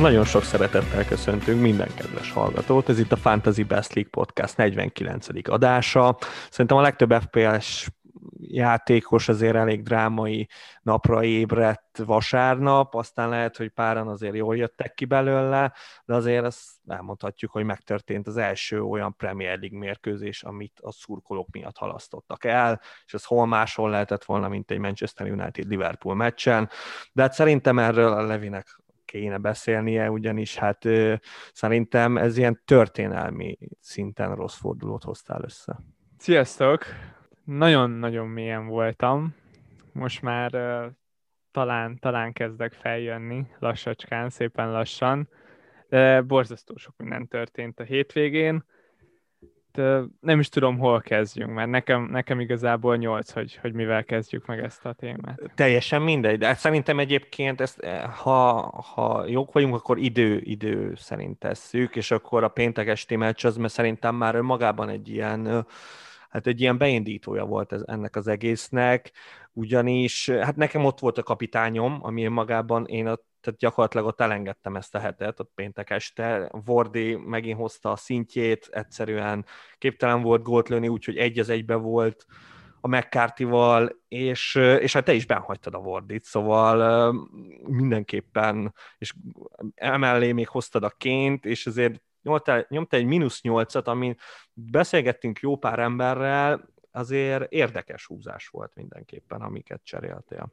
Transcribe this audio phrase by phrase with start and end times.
[0.00, 2.88] Nagyon sok szeretettel köszöntünk minden kedves hallgatót.
[2.88, 5.26] Ez itt a Fantasy Best League Podcast 49.
[5.48, 6.16] adása.
[6.50, 7.88] Szerintem a legtöbb FPS
[8.38, 10.48] játékos azért elég drámai
[10.82, 15.72] napra ébredt vasárnap, aztán lehet, hogy páran azért jól jöttek ki belőle,
[16.04, 21.48] de azért ezt elmondhatjuk, hogy megtörtént az első olyan Premier League mérkőzés, amit a szurkolók
[21.50, 26.68] miatt halasztottak el, és ez hol máshol lehetett volna, mint egy Manchester United-Liverpool meccsen,
[27.12, 28.79] de hát szerintem erről a Levinek
[29.10, 30.84] kéne beszélnie, ugyanis hát
[31.52, 35.78] szerintem ez ilyen történelmi szinten rossz fordulót hoztál össze.
[36.18, 36.84] Sziasztok!
[37.44, 39.34] Nagyon-nagyon mélyen voltam.
[39.92, 40.92] Most már uh,
[41.50, 45.28] talán, talán kezdek feljönni lassacskán, szépen lassan,
[45.88, 48.64] de borzasztó sok minden történt a hétvégén
[50.20, 54.58] nem is tudom, hol kezdjünk, mert nekem, nekem igazából nyolc, hogy, hogy mivel kezdjük meg
[54.58, 55.40] ezt a témát.
[55.54, 58.60] Teljesen mindegy, de hát szerintem egyébként ezt, eh, ha,
[58.94, 63.56] ha jók vagyunk, akkor idő, idő szerint tesszük, és akkor a péntek esti meccs az,
[63.56, 65.66] mert szerintem már önmagában egy ilyen
[66.30, 69.12] hát egy ilyen beindítója volt ez, ennek az egésznek,
[69.52, 74.76] ugyanis hát nekem ott volt a kapitányom, ami magában én a tehát gyakorlatilag ott elengedtem
[74.76, 76.50] ezt a hetet, ott péntek este.
[76.64, 79.46] Vordi megint hozta a szintjét, egyszerűen
[79.78, 82.26] képtelen volt gólt lőni, úgyhogy egy az egybe volt
[82.80, 83.46] a mccarthy
[84.08, 87.12] és, és hát te is benhagytad a Vordit, szóval
[87.66, 89.14] mindenképpen, és
[89.74, 94.16] emellé még hoztad a ként, és azért nyomta, nyomta egy mínusz nyolcat, amin
[94.52, 100.52] beszélgettünk jó pár emberrel, azért érdekes húzás volt mindenképpen, amiket cseréltél.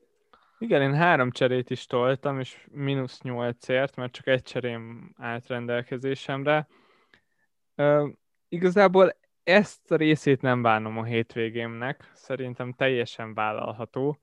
[0.59, 6.67] Igen, én három cserét is toltam, és mínusz nyolcért, mert csak egy cserém állt rendelkezésemre.
[7.75, 8.09] Uh,
[8.47, 14.19] igazából ezt a részét nem bánom a hétvégémnek, szerintem teljesen vállalható.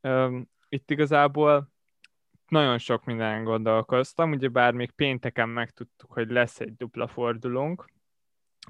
[0.00, 1.72] Uh, itt igazából
[2.48, 7.92] nagyon sok minden gondolkoztam, ugye bár még pénteken megtudtuk, hogy lesz egy dupla fordulónk,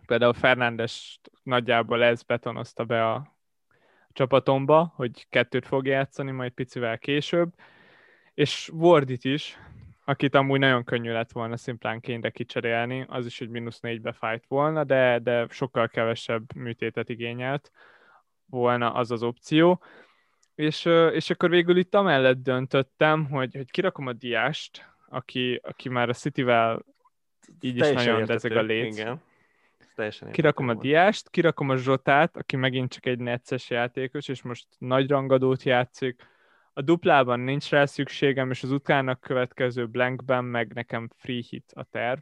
[0.06, 3.31] például Fernándes nagyjából ez betonozta be a
[4.12, 7.52] csapatomba, hogy kettőt fog játszani, majd picivel később,
[8.34, 9.58] és Wardit is,
[10.04, 14.44] akit amúgy nagyon könnyű lett volna szimplán kényre kicserélni, az is, hogy mínusz négybe fájt
[14.48, 17.70] volna, de, de sokkal kevesebb műtétet igényelt
[18.46, 19.82] volna az az opció.
[20.54, 26.08] És, és akkor végül itt amellett döntöttem, hogy, hogy kirakom a diást, aki, aki már
[26.08, 26.84] a Cityvel
[27.60, 28.96] így is nagyon rezeg a léc.
[28.96, 29.20] Igen
[29.94, 34.66] teljesen Kirakom a Diást, kirakom a Zsotát, aki megint csak egy necces játékos, és most
[34.78, 36.22] nagy rangadót játszik.
[36.72, 41.84] A duplában nincs rá szükségem, és az utána következő blankben meg nekem free hit a
[41.84, 42.20] terv.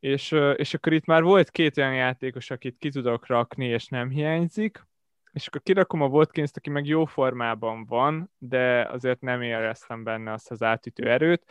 [0.00, 4.10] És, és akkor itt már volt két olyan játékos, akit ki tudok rakni, és nem
[4.10, 4.86] hiányzik,
[5.32, 10.32] és akkor kirakom a watkins aki meg jó formában van, de azért nem éreztem benne
[10.32, 11.44] azt az átütő erőt,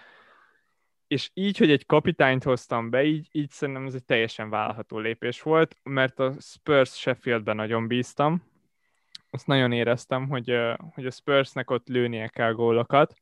[1.12, 5.42] és így, hogy egy kapitányt hoztam be, így, így szerintem ez egy teljesen vállalható lépés
[5.42, 8.44] volt, mert a Spurs Sheffieldben nagyon bíztam,
[9.30, 10.58] azt nagyon éreztem, hogy,
[10.94, 13.14] hogy a Spursnek ott lőnie kell gólokat,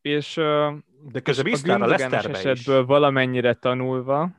[0.00, 0.34] és
[1.02, 2.86] de közben bíztál a, a Leicesterbe esetből is.
[2.86, 4.30] valamennyire tanulva,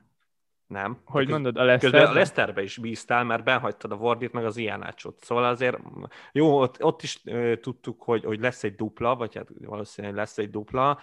[0.66, 1.00] nem.
[1.04, 1.90] Hogy mondod, a Leicester?
[1.90, 5.24] Közben a Leicesterbe is bíztál, mert benhagytad a Wardit, meg az Ianácsot.
[5.24, 5.78] Szóval azért
[6.32, 10.38] jó, ott, ott is ö, tudtuk, hogy, hogy lesz egy dupla, vagy hát valószínűleg lesz
[10.38, 10.98] egy dupla,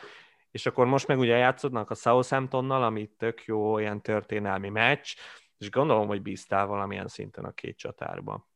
[0.51, 5.15] és akkor most meg ugye játszodnak a Southamptonnal, ami tök jó ilyen történelmi meccs,
[5.57, 8.49] és gondolom, hogy bíztál valamilyen szinten a két csatárba.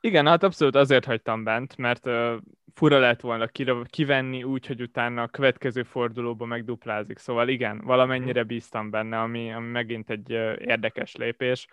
[0.00, 2.36] Igen, hát abszolút azért hagytam bent, mert uh,
[2.74, 3.48] fura lett volna
[3.84, 7.18] kivenni úgy, hogy utána a következő fordulóba megduplázik.
[7.18, 8.48] Szóval igen, valamennyire mhm.
[8.48, 11.66] bíztam benne, ami, ami megint egy uh, érdekes lépés,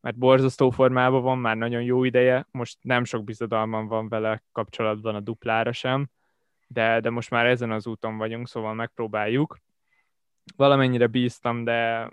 [0.00, 5.14] mert borzasztó formában van, már nagyon jó ideje, most nem sok bizodalmam van vele kapcsolatban
[5.14, 6.10] a duplára sem,
[6.66, 9.58] de, de most már ezen az úton vagyunk, szóval megpróbáljuk.
[10.56, 12.10] Valamennyire bíztam, de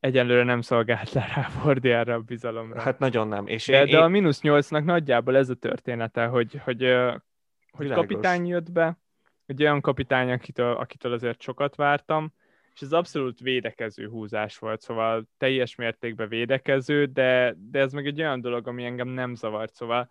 [0.00, 2.80] egyelőre nem szolgált le rá Fordi erre a bizalomra.
[2.80, 3.46] Hát nagyon nem.
[3.46, 6.94] És de, én, de a mínusz nyolcnak nagyjából ez a története, hogy, hogy,
[7.70, 8.98] hogy kapitány jött be,
[9.46, 12.32] egy olyan kapitány, akitől, akitől azért sokat vártam,
[12.74, 18.20] és ez abszolút védekező húzás volt, szóval teljes mértékben védekező, de, de ez meg egy
[18.20, 20.10] olyan dolog, ami engem nem zavart, szóval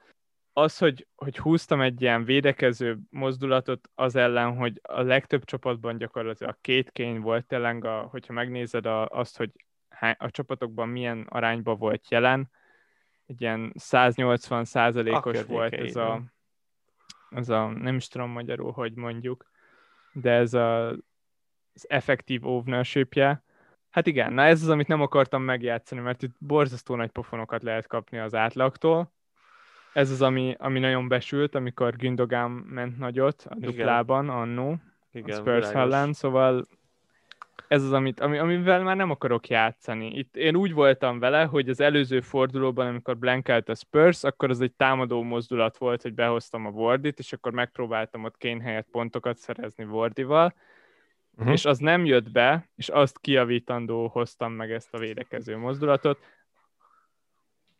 [0.57, 6.54] az, hogy, hogy húztam egy ilyen védekező mozdulatot az ellen, hogy a legtöbb csapatban gyakorlatilag
[6.54, 9.52] a két kény volt tényleg, a, hogyha megnézed a, azt, hogy
[10.18, 12.52] a csapatokban milyen arányban volt jelen,
[13.25, 16.22] egy ilyen 180 százalékos volt ez a,
[17.30, 19.52] az a, nem is tudom magyarul, hogy mondjuk,
[20.13, 20.88] de ez a,
[21.74, 23.44] az effektív ownership -je.
[23.90, 27.88] Hát igen, na ez az, amit nem akartam megjátszani, mert itt borzasztó nagy pofonokat lehet
[27.88, 29.13] kapni az átlagtól,
[29.95, 34.75] ez az, ami, ami nagyon besült, amikor Gündogan ment nagyot a duplában annó.
[35.12, 36.65] Igen, a Spurs ellen, szóval
[37.68, 40.07] ez az, amit, ami, amivel már nem akarok játszani.
[40.07, 44.62] Itt én úgy voltam vele, hogy az előző fordulóban, amikor blankelt a Spurs, akkor az
[44.62, 49.38] egy támadó mozdulat volt, hogy behoztam a Wardit, és akkor megpróbáltam ott Kane helyett pontokat
[49.38, 50.53] szerezni Wardival,
[51.38, 51.53] uh-huh.
[51.53, 56.19] és az nem jött be, és azt kiavítandó hoztam meg ezt a védekező mozdulatot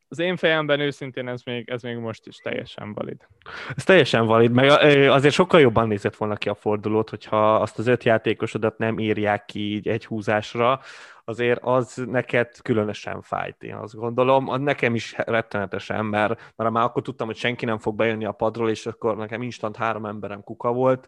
[0.08, 3.28] az én fejemben őszintén ez még, ez még most is teljesen valid.
[3.76, 4.70] Ez teljesen valid, meg
[5.10, 9.46] azért sokkal jobban nézett volna ki a fordulót, hogyha azt az öt játékosodat nem írják
[9.46, 10.80] ki így egy húzásra,
[11.26, 14.64] azért az neked különösen fájt, én azt gondolom.
[14.64, 18.70] Nekem is rettenetesen, mert, mert már akkor tudtam, hogy senki nem fog bejönni a padról,
[18.70, 21.08] és akkor nekem instant három emberem kuka volt.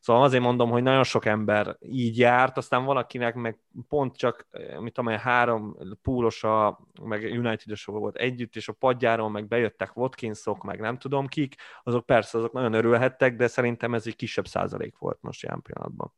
[0.00, 4.48] Szóval azért mondom, hogy nagyon sok ember így járt, aztán valakinek meg pont csak,
[4.80, 10.62] mit tudom én, három púlosa, meg united volt együtt, és a padjáról meg bejöttek Watkinsok,
[10.62, 14.98] meg nem tudom kik, azok persze, azok nagyon örülhettek, de szerintem ez egy kisebb százalék
[14.98, 16.12] volt most ilyen pillanatban.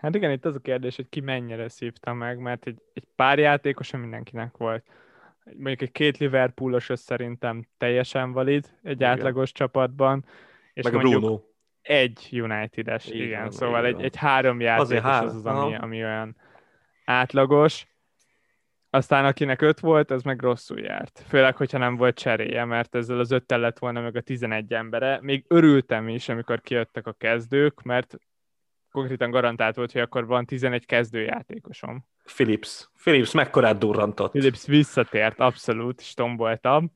[0.00, 3.38] Hát igen, itt az a kérdés, hogy ki mennyire szívta meg, mert egy, egy pár
[3.38, 4.84] játékos mindenkinek volt.
[5.44, 9.10] Mondjuk egy két Liverpoolos szerintem teljesen valid egy igen.
[9.10, 10.24] átlagos csapatban.
[10.72, 11.40] És meg mondjuk a Bruno.
[11.82, 13.26] egy United-es, igen.
[13.26, 13.50] igen.
[13.50, 15.28] Szóval egy, egy három játékos három.
[15.28, 16.36] az az, ami, ami olyan
[17.04, 17.86] átlagos.
[18.90, 21.24] Aztán akinek öt volt, az meg rosszul járt.
[21.28, 25.18] Főleg, hogyha nem volt cseréje, mert ezzel az öttel lett volna meg a 11 embere.
[25.22, 28.18] Még örültem is, amikor kijöttek a kezdők, mert
[28.90, 32.04] konkrétan garantált volt, hogy akkor van 11 kezdőjátékosom.
[32.34, 32.88] Philips.
[33.02, 34.30] Philips mekkorát durrantott.
[34.30, 36.92] Philips visszatért, abszolút, és tomboltam.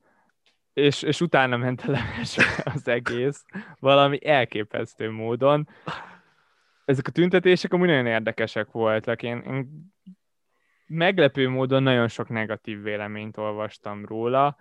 [0.73, 1.97] És, és utána ment a
[2.73, 3.43] az egész,
[3.79, 5.67] valami elképesztő módon.
[6.85, 9.23] Ezek a tüntetések amúgy nagyon érdekesek voltak.
[9.23, 9.93] Én, én
[10.87, 14.57] meglepő módon nagyon sok negatív véleményt olvastam róla.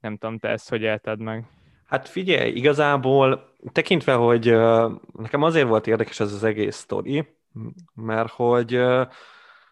[0.00, 1.46] Nem tudom, te ezt hogy élted meg?
[1.88, 4.44] Hát figyelj, igazából tekintve, hogy
[5.12, 7.26] nekem azért volt érdekes ez az egész sztori,
[7.94, 8.80] mert hogy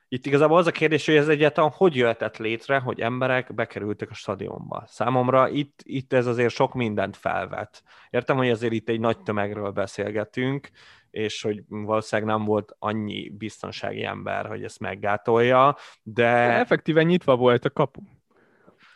[0.09, 4.15] itt igazából az a kérdés, hogy ez egyáltalán hogy jöhetett létre, hogy emberek bekerültek a
[4.15, 4.85] stadionba.
[4.87, 7.83] Számomra itt, itt ez azért sok mindent felvet.
[8.11, 10.69] Értem, hogy azért itt egy nagy tömegről beszélgetünk,
[11.11, 16.23] és hogy valószínűleg nem volt annyi biztonsági ember, hogy ezt meggátolja, de...
[16.23, 18.01] de effektíven nyitva volt a kapu.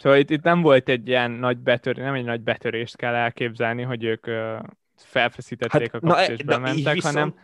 [0.01, 3.83] Szóval itt, itt nem volt egy ilyen nagy betörés, nem egy nagy betörést kell elképzelni,
[3.83, 4.27] hogy ők
[4.97, 7.35] felfeszítették hát, a kapcsolat és bementek, viszont, hanem...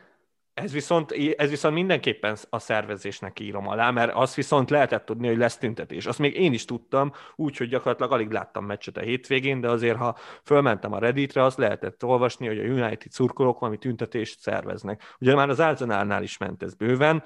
[0.55, 5.37] Ez viszont, ez viszont mindenképpen a szervezésnek írom alá, mert azt viszont lehetett tudni, hogy
[5.37, 6.07] lesz tüntetés.
[6.07, 10.17] Azt még én is tudtam, úgyhogy gyakorlatilag alig láttam meccset a hétvégén, de azért, ha
[10.45, 15.03] fölmentem a Redditre, azt lehetett olvasni, hogy a United szurkolók valami tüntetést szerveznek.
[15.21, 17.23] Ugye már az Arsenalnál is ment ez bőven,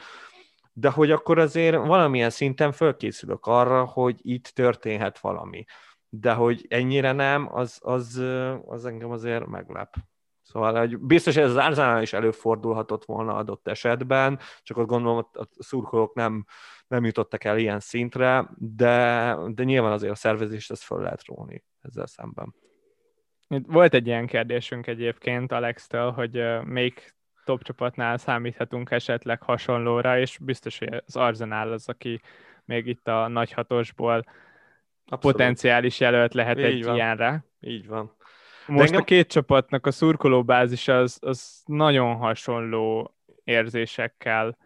[0.81, 5.65] de hogy akkor azért valamilyen szinten fölkészülök arra, hogy itt történhet valami.
[6.09, 8.23] De hogy ennyire nem, az, az,
[8.67, 9.95] az engem azért meglep.
[10.43, 15.47] Szóval hogy biztos, ez az Árzánál is előfordulhatott volna adott esetben, csak ott gondolom, a
[15.59, 16.45] szurkolók nem,
[16.87, 21.65] nem jutottak el ilyen szintre, de, de nyilván azért a szervezést ezt föl lehet róni
[21.81, 22.55] ezzel szemben.
[23.49, 30.79] Volt egy ilyen kérdésünk egyébként Alex-től, hogy még top csapatnál számíthatunk esetleg hasonlóra, és biztos,
[30.79, 32.21] hogy az Arsenal az, aki
[32.65, 34.25] még itt a nagy hatosból
[35.07, 36.95] a potenciális jelölt lehet Így egy van.
[36.95, 37.45] ilyenre.
[37.61, 38.17] Így van.
[38.67, 39.01] Most engem...
[39.01, 44.57] a két csapatnak a szurkolóbázis az, az nagyon hasonló érzésekkel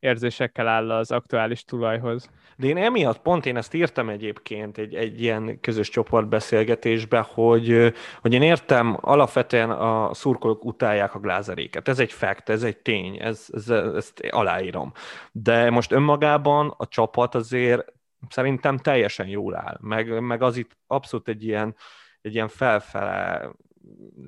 [0.00, 2.30] érzésekkel áll az aktuális tulajhoz.
[2.56, 8.32] De én emiatt pont én ezt írtam egyébként egy, egy ilyen közös csoportbeszélgetésbe, hogy, hogy
[8.32, 11.88] én értem, alapvetően a szurkolók utálják a glázeréket.
[11.88, 14.92] Ez egy fact, ez egy tény, ez, ez, ezt aláírom.
[15.32, 17.92] De most önmagában a csapat azért
[18.28, 19.78] szerintem teljesen jól áll.
[19.80, 21.76] Meg, meg az itt abszolút egy ilyen,
[22.20, 23.50] egy ilyen felfele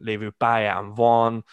[0.03, 1.45] lévő pályán van,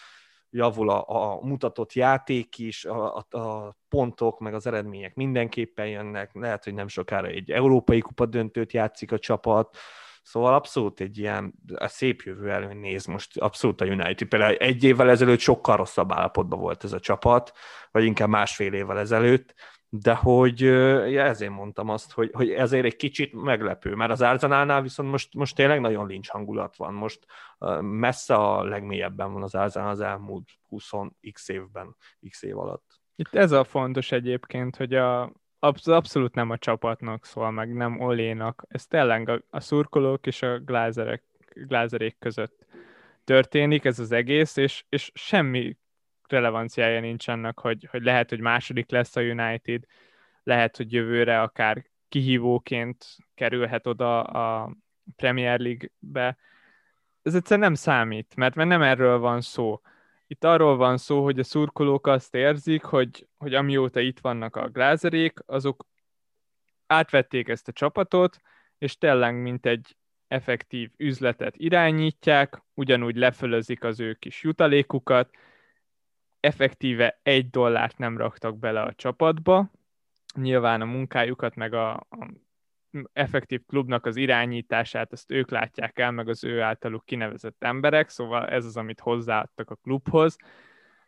[0.50, 6.30] javul a, a mutatott játék is, a, a, a pontok, meg az eredmények mindenképpen jönnek,
[6.34, 9.76] lehet, hogy nem sokára egy európai kupa döntőt játszik a csapat,
[10.28, 14.28] Szóval abszolút egy ilyen a szép jövő elő néz most, abszolút a United.
[14.28, 17.52] Például egy évvel ezelőtt sokkal rosszabb állapotban volt ez a csapat,
[17.90, 19.54] vagy inkább másfél évvel ezelőtt,
[19.90, 20.62] de hogy
[21.16, 25.54] ezért mondtam azt, hogy, hogy ezért egy kicsit meglepő, mert az Arzenálnál viszont most, most
[25.54, 27.26] tényleg nagyon lincs hangulat van, most
[27.80, 31.96] messze a legmélyebben van az Arzenál az elmúlt 20x évben,
[32.28, 33.00] x év alatt.
[33.16, 35.32] Itt ez a fontos egyébként, hogy a,
[35.84, 40.58] abszolút nem a csapatnak szól, meg nem Olénak, ez tényleg a, a szurkolók és a
[40.58, 42.66] glázerek, glázerék között
[43.24, 45.76] történik ez az egész, és, és semmi
[46.32, 49.84] relevanciája nincs annak, hogy, hogy lehet, hogy második lesz a United,
[50.42, 53.04] lehet, hogy jövőre akár kihívóként
[53.34, 54.76] kerülhet oda a
[55.16, 56.36] Premier League-be.
[57.22, 59.80] Ez egyszerűen nem számít, mert, mert nem erről van szó.
[60.26, 64.68] Itt arról van szó, hogy a szurkolók azt érzik, hogy, hogy amióta itt vannak a
[64.68, 65.86] glázerék, azok
[66.86, 68.40] átvették ezt a csapatot,
[68.78, 69.96] és tényleg mint egy
[70.28, 75.30] effektív üzletet irányítják, ugyanúgy lefölözik az ő kis jutalékukat,
[76.40, 79.70] effektíve egy dollárt nem raktak bele a csapatba,
[80.34, 82.30] nyilván a munkájukat, meg a, a
[83.12, 88.48] effektív klubnak az irányítását, ezt ők látják el, meg az ő általuk kinevezett emberek, szóval
[88.48, 90.36] ez az, amit hozzáadtak a klubhoz,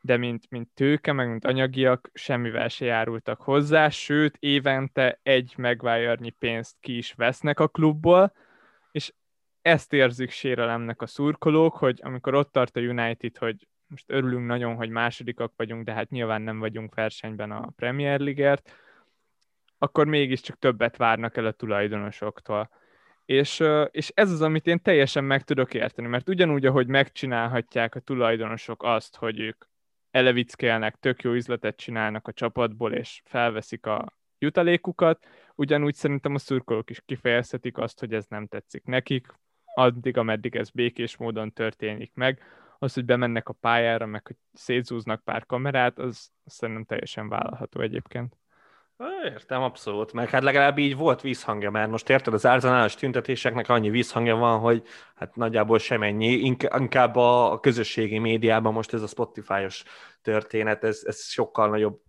[0.00, 6.30] de mint, mint tőke, meg mint anyagiak semmivel se járultak hozzá, sőt, évente egy megvájörnyi
[6.30, 8.32] pénzt ki is vesznek a klubból,
[8.92, 9.12] és
[9.62, 14.74] ezt érzik sérelemnek a szurkolók, hogy amikor ott tart a United, hogy most örülünk nagyon,
[14.74, 18.72] hogy másodikak vagyunk, de hát nyilván nem vagyunk versenyben a Premier League-ért,
[19.78, 22.70] akkor mégiscsak többet várnak el a tulajdonosoktól.
[23.24, 28.00] És, és ez az, amit én teljesen meg tudok érteni, mert ugyanúgy, ahogy megcsinálhatják a
[28.00, 29.64] tulajdonosok azt, hogy ők
[30.10, 36.90] elevickelnek, tök jó üzletet csinálnak a csapatból, és felveszik a jutalékukat, ugyanúgy szerintem a szurkolók
[36.90, 39.26] is kifejezhetik azt, hogy ez nem tetszik nekik,
[39.74, 42.42] addig, ameddig ez békés módon történik meg.
[42.82, 47.80] Az, hogy bemennek a pályára, meg hogy szétzúznak pár kamerát, az, az szerintem teljesen vállalható
[47.80, 48.36] egyébként.
[49.24, 50.12] Értem, abszolút.
[50.12, 54.58] Meg hát legalább így volt vízhangja, mert most érted, az árzanálos tüntetéseknek annyi vízhangja van,
[54.58, 54.82] hogy
[55.14, 56.26] hát nagyjából semennyi,
[56.76, 59.84] inkább a közösségi médiában most ez a Spotify-os
[60.22, 62.00] történet, ez, ez sokkal nagyobb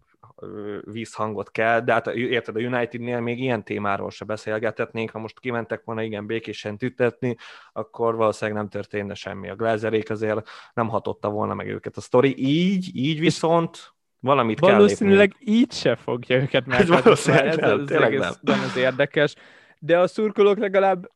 [0.82, 5.82] vízhangot kell, de hát érted, a Unitednél még ilyen témáról se beszélgethetnénk, ha most kimentek
[5.84, 7.36] volna igen békésen tüntetni,
[7.74, 9.50] akkor valószínűleg nem történne semmi.
[9.50, 12.36] A Glazerék azért nem hatotta volna meg őket a sztori.
[12.38, 16.88] Így, így viszont Valamit Valószínűleg kell így se fogja őket meg.
[16.88, 18.60] Valószínűleg ez, nem, ez, ez nem.
[18.60, 19.36] az érdekes.
[19.80, 21.12] De a szurkolók legalább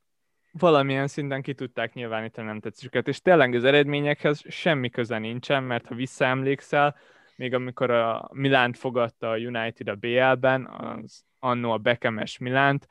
[0.51, 5.87] valamilyen szinten ki tudták nyilvánítani nem tetszésüket, és tényleg az eredményekhez semmi köze nincsen, mert
[5.87, 6.95] ha visszaemlékszel,
[7.35, 12.87] még amikor a Milánt fogadta a United a BL-ben, az annó a Bekemes Milánt,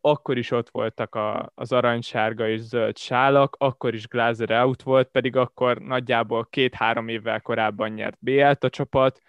[0.00, 5.08] akkor is ott voltak a, az aranysárga és zöld sálak, akkor is Glazer out volt,
[5.08, 9.20] pedig akkor nagyjából két-három évvel korábban nyert BL-t a csapat,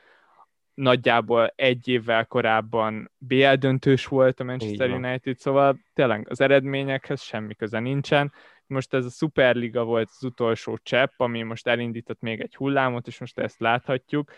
[0.73, 7.55] nagyjából egy évvel korábban BL döntős volt a Manchester United, szóval tényleg az eredményekhez semmi
[7.55, 8.33] köze nincsen.
[8.69, 13.19] Most ez a Superliga volt az utolsó csepp, ami most elindított még egy hullámot, és
[13.19, 14.31] most ezt láthatjuk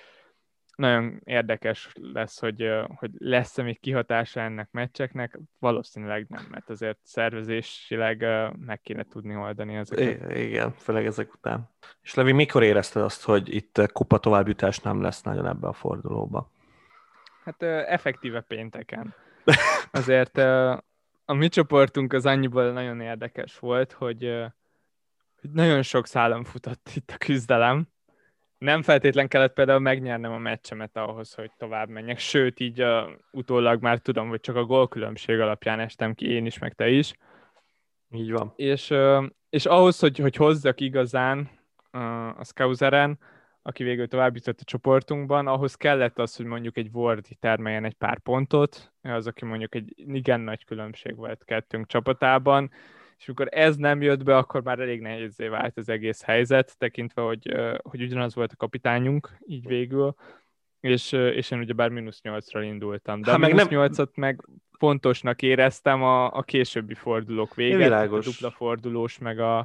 [0.75, 5.39] nagyon érdekes lesz, hogy, hogy lesz-e még kihatása ennek meccseknek.
[5.59, 8.25] Valószínűleg nem, mert azért szervezésileg
[8.65, 10.35] meg kéne tudni oldani ezeket.
[10.35, 11.69] I- igen, főleg ezek után.
[12.01, 16.51] És Levi, mikor érezted azt, hogy itt kupa továbbjutás nem lesz nagyon ebbe a fordulóba?
[17.43, 19.13] Hát effektíve pénteken.
[19.91, 20.37] Azért
[21.25, 24.21] a mi csoportunk az annyiból nagyon érdekes volt, hogy,
[25.41, 27.87] hogy nagyon sok szállam futott itt a küzdelem,
[28.61, 33.81] nem feltétlen kellett például megnyernem a meccsemet ahhoz, hogy tovább menjek, sőt, így uh, utólag
[33.81, 37.13] már tudom, hogy csak a gólkülönbség alapján estem ki én is, meg te is.
[38.11, 38.53] Így van.
[38.55, 38.93] És,
[39.49, 41.49] és ahhoz, hogy, hogy hozzak igazán
[41.91, 43.19] uh, a Skauseren,
[43.61, 47.93] aki végül tovább jutott a csoportunkban, ahhoz kellett az, hogy mondjuk egy Wardi termeljen egy
[47.93, 52.71] pár pontot, az, aki mondjuk egy igen nagy különbség volt kettőnk csapatában,
[53.17, 57.21] és amikor ez nem jött be, akkor már elég nehézé vált az egész helyzet, tekintve,
[57.21, 60.15] hogy, hogy ugyanaz volt a kapitányunk, így végül,
[60.79, 63.91] és, és én ugye bár mínusz 8-ra indultam, de ha, a mínusz nem...
[63.91, 64.45] 8-at meg
[64.77, 69.57] fontosnak éreztem a, a későbbi fordulók véget, a dupla fordulós, meg a,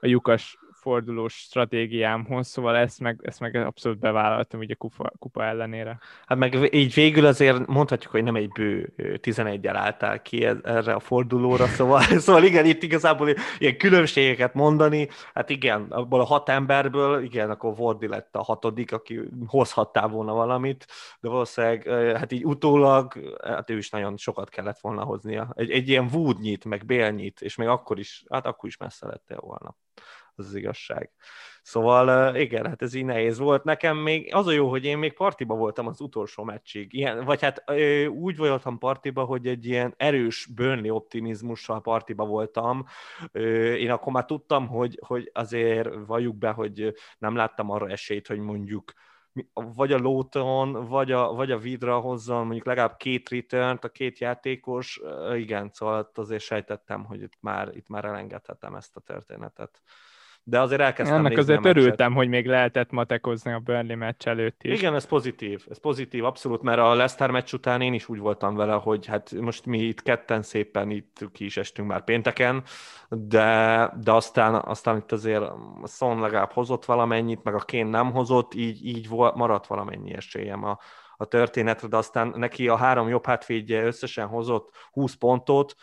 [0.00, 5.98] a lyukas fordulós stratégiámhoz, szóval ezt meg, ezt meg abszolút bevállaltam ugye kupa, kupa ellenére.
[6.26, 11.00] Hát meg így végül azért mondhatjuk, hogy nem egy bő 11-el álltál ki erre a
[11.00, 17.22] fordulóra, szóval, szóval igen, itt igazából ilyen különbségeket mondani, hát igen, abból a hat emberből,
[17.22, 20.86] igen, akkor Vordi lett a hatodik, aki hozhattál volna valamit,
[21.20, 25.52] de valószínűleg hát így utólag, hát ő is nagyon sokat kellett volna hoznia.
[25.56, 29.38] Egy, egy ilyen Woodnyit, meg Bélnyit, és még akkor is, hát akkor is messze lettél
[29.40, 29.76] volna
[30.36, 31.10] az az igazság.
[31.62, 33.64] Szóval igen, hát ez így nehéz volt.
[33.64, 36.92] Nekem még az a jó, hogy én még partiba voltam az utolsó meccsig.
[36.92, 37.64] Ilyen, vagy hát
[38.08, 42.84] úgy voltam partiba, hogy egy ilyen erős Burnley optimizmussal partiba voltam.
[43.78, 48.38] Én akkor már tudtam, hogy, hogy azért valljuk be, hogy nem láttam arra esélyt, hogy
[48.38, 48.92] mondjuk
[49.54, 54.18] vagy a Lóton, vagy a, vagy a Vidra hozzon mondjuk legalább két return a két
[54.18, 55.00] játékos,
[55.34, 59.82] igen, szóval azért sejtettem, hogy itt már, itt már elengedhetem ezt a történetet.
[60.46, 64.62] De azért elkezdtem Annak azért a örültem, hogy még lehetett matekozni a Burnley meccs előtt
[64.62, 64.78] is.
[64.78, 68.54] Igen, ez pozitív, ez pozitív, abszolút, mert a Leicester meccs után én is úgy voltam
[68.54, 72.62] vele, hogy hát most mi itt ketten szépen itt ki is estünk már pénteken,
[73.08, 75.44] de, de aztán, aztán itt azért
[75.86, 80.78] Son legalább hozott valamennyit, meg a Kén nem hozott, így, így maradt valamennyi esélyem a,
[81.16, 85.74] a történetre, de aztán neki a három jobb hátvédje összesen hozott 20 pontot,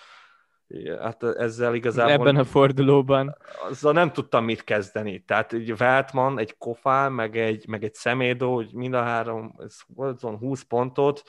[0.99, 2.11] hát ezzel igazából...
[2.11, 3.37] Ebben a fordulóban.
[3.69, 5.19] Azzal nem tudtam mit kezdeni.
[5.19, 9.75] Tehát egy Veltman, egy Kofál, meg egy, meg egy Szemédó, hogy mind a három, ez
[9.87, 11.23] volt 20 pontot,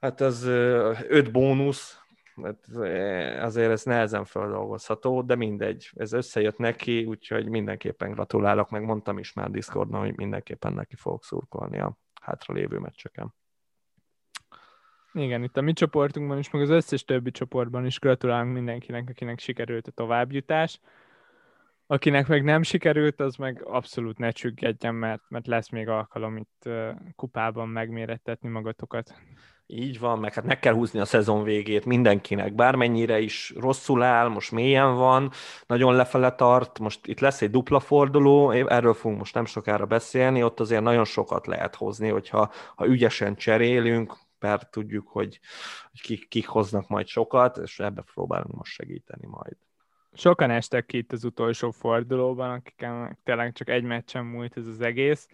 [0.00, 0.44] hát az
[1.08, 2.00] öt bónusz,
[2.42, 2.66] hát
[3.42, 9.32] azért ez nehezen feldolgozható, de mindegy, ez összejött neki, úgyhogy mindenképpen gratulálok, meg mondtam is
[9.32, 13.34] már Discordon, hogy mindenképpen neki fogok szurkolni a hátralévő meccseken.
[15.18, 19.38] Igen, itt a mi csoportunkban is, meg az összes többi csoportban is gratulálunk mindenkinek, akinek
[19.38, 20.80] sikerült a továbbjutás.
[21.86, 26.68] Akinek meg nem sikerült, az meg abszolút ne csüggedjen, mert, mert lesz még alkalom itt
[27.16, 29.14] kupában megmérettetni magatokat.
[29.66, 34.28] Így van, meg hát meg kell húzni a szezon végét mindenkinek, bármennyire is rosszul áll,
[34.28, 35.30] most mélyen van,
[35.66, 40.42] nagyon lefele tart, most itt lesz egy dupla forduló, erről fogunk most nem sokára beszélni,
[40.42, 45.40] ott azért nagyon sokat lehet hozni, hogyha ha ügyesen cserélünk, mert tudjuk, hogy,
[45.90, 49.56] hogy kik, kik hoznak majd sokat, és ebbe próbálunk most segíteni majd.
[50.12, 54.80] Sokan estek ki itt az utolsó fordulóban, akiknek tényleg csak egy meccsen múlt ez az
[54.80, 55.28] egész,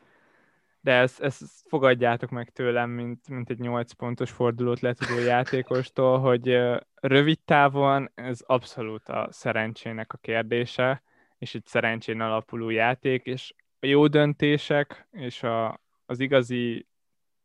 [0.80, 6.58] de ezt, ezt fogadjátok meg tőlem, mint, mint egy 8 pontos fordulót letudó játékostól, hogy
[6.94, 11.02] rövid távon ez abszolút a szerencsének a kérdése,
[11.38, 16.86] és egy szerencsén alapuló játék, és a jó döntések és a, az igazi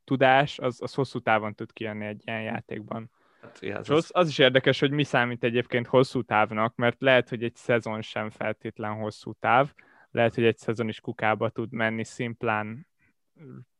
[0.10, 3.12] tudás, az, az hosszú távon tud kijönni egy ilyen játékban.
[3.42, 7.44] Hát, ja, az, az is érdekes, hogy mi számít egyébként hosszú távnak, mert lehet, hogy
[7.44, 9.74] egy szezon sem feltétlen hosszú táv,
[10.12, 12.88] lehet, hogy egy szezon is kukába tud menni szimplán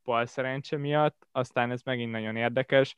[0.04, 2.94] bal szerencse miatt, aztán ez megint nagyon érdekes.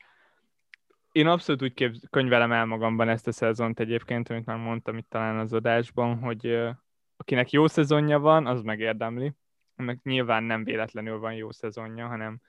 [1.13, 5.09] Én abszolút úgy kép- könyvelem el magamban ezt a szezont egyébként, amit már mondtam itt
[5.09, 6.69] talán az adásban, hogy
[7.17, 9.33] akinek jó szezonja van, az megérdemli.
[9.77, 12.41] Meg nyilván nem véletlenül van jó szezonja, hanem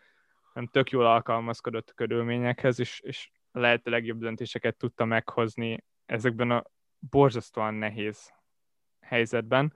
[0.53, 6.51] hanem tök jól alkalmazkodott a körülményekhez, és, és a lehető legjobb döntéseket tudta meghozni ezekben
[6.51, 6.63] a
[6.99, 8.33] borzasztóan nehéz
[8.99, 9.73] helyzetben.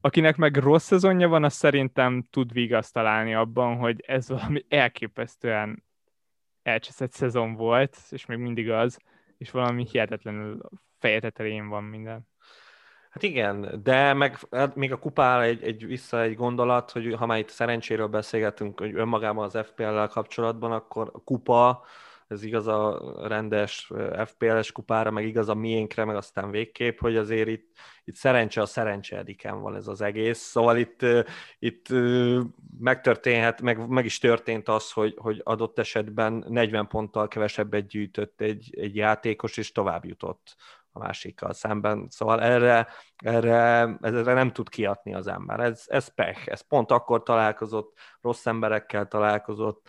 [0.00, 5.84] Akinek meg rossz szezonja van, az szerintem tud vigaszt abban, hogy ez valami elképesztően
[6.62, 8.98] elcseszett szezon volt, és még mindig az,
[9.38, 10.60] és valami hihetetlenül
[10.98, 12.31] fejetetelén van minden.
[13.12, 17.26] Hát igen, de meg hát még a kupál egy, egy vissza egy gondolat, hogy ha
[17.26, 21.84] már itt szerencséről beszélgetünk, hogy önmagában az FPL-lel kapcsolatban, akkor a kupa,
[22.28, 23.90] ez igaz a rendes
[24.24, 28.66] FPL-es kupára, meg igaz a miénkre, meg aztán végképp, hogy azért itt, itt szerencse a
[28.66, 30.38] szerencseediken van ez az egész.
[30.38, 31.00] Szóval itt,
[31.58, 31.86] itt
[32.78, 38.74] megtörténhet, meg, meg is történt az, hogy, hogy adott esetben 40 ponttal kevesebbet gyűjtött egy,
[38.78, 40.56] egy játékos, és tovább jutott
[40.92, 42.06] a másikkal szemben.
[42.10, 45.60] Szóval erre, erre, erre nem tud kiadni az ember.
[45.60, 46.48] Ez, ez pech.
[46.48, 49.88] Ez pont akkor találkozott, rossz emberekkel találkozott,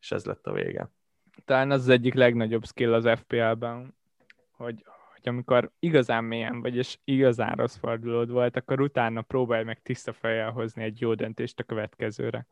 [0.00, 0.90] és ez lett a vége.
[1.44, 3.96] Talán az, az egyik legnagyobb skill az FPL-ben,
[4.50, 9.82] hogy, hogy amikor igazán mélyen vagy, és igazán rossz fordulód volt, akkor utána próbálj meg
[9.82, 12.46] tiszta fejjel hozni egy jó döntést a következőre.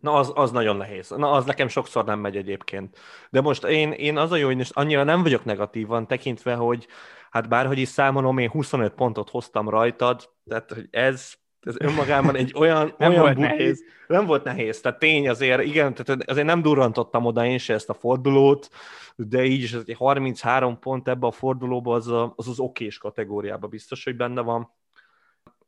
[0.00, 1.10] Na, az, az nagyon nehéz.
[1.10, 2.98] Na, az nekem sokszor nem megy egyébként.
[3.30, 6.86] De most én, én az a jó, hogy annyira nem vagyok negatívan, tekintve, hogy
[7.34, 12.54] hát bárhogy is számolom, én 25 pontot hoztam rajtad, tehát hogy ez, ez önmagában egy
[12.56, 12.94] olyan...
[12.98, 13.84] nem olyan volt nehéz.
[14.06, 17.88] Nem volt nehéz, tehát tény azért, igen, tehát azért nem durrantottam oda én se ezt
[17.88, 18.68] a fordulót,
[19.16, 23.66] de így is egy 33 pont ebbe a fordulóba az a, az, az okés kategóriába
[23.66, 24.72] biztos, hogy benne van.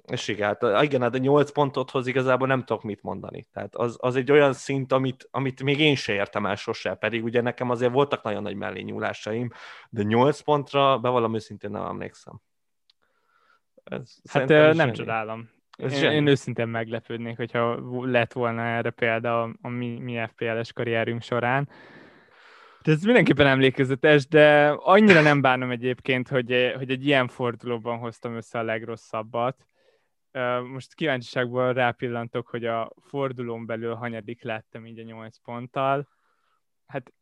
[0.07, 3.47] És igen, hát, igen, hát a 8 pontot hoz igazából nem tudok mit mondani.
[3.53, 7.25] Tehát az, az egy olyan szint, amit, amit még én se értem el sose, pedig
[7.25, 9.51] ugye nekem azért voltak nagyon nagy mellényúlásaim,
[9.90, 12.40] de 8 pontra bevallom őszintén nem emlékszem.
[13.85, 14.92] Ez hát nem zseni.
[14.92, 15.51] csodálom.
[15.79, 20.73] Ez én, én őszintén meglepődnék, hogyha lett volna erre példa a, a mi, mi FPL-es
[20.73, 21.69] karrierünk során.
[22.83, 28.35] De ez mindenképpen emlékezetes, de annyira nem bánom egyébként, hogy, hogy egy ilyen fordulóban hoztam
[28.37, 29.66] össze a legrosszabbat
[30.72, 36.09] most kíváncsiságból rápillantok, hogy a fordulón belül hanyadik lettem így a 8 ponttal.
[36.87, 37.12] Hát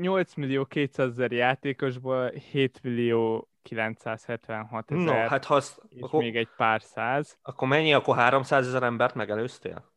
[0.00, 6.20] 8 millió 200 ezer játékosból 7 millió 976 ezer, no, hát ha azt, és akkor,
[6.20, 7.38] még egy pár száz.
[7.42, 7.92] Akkor mennyi?
[7.92, 9.91] Akkor 300 ezer embert megelőztél?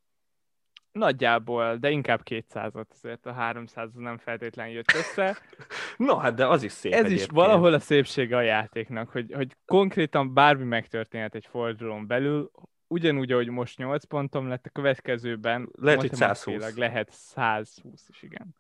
[0.96, 5.38] Nagyjából, de inkább 200-at, azért a 300 nem feltétlenül jött össze.
[5.98, 7.20] no, hát de az is szép Ez egyébként.
[7.20, 12.52] is valahol a szépsége a játéknak, hogy, hogy konkrétan bármi megtörténhet egy fordulón belül,
[12.88, 16.76] ugyanúgy, ahogy most 8 pontom lett, a következőben lehet, hogy 120.
[16.76, 18.56] lehet 120 is, igen.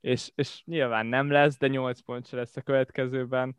[0.00, 3.56] És, és nyilván nem lesz, de 8 pont se lesz a következőben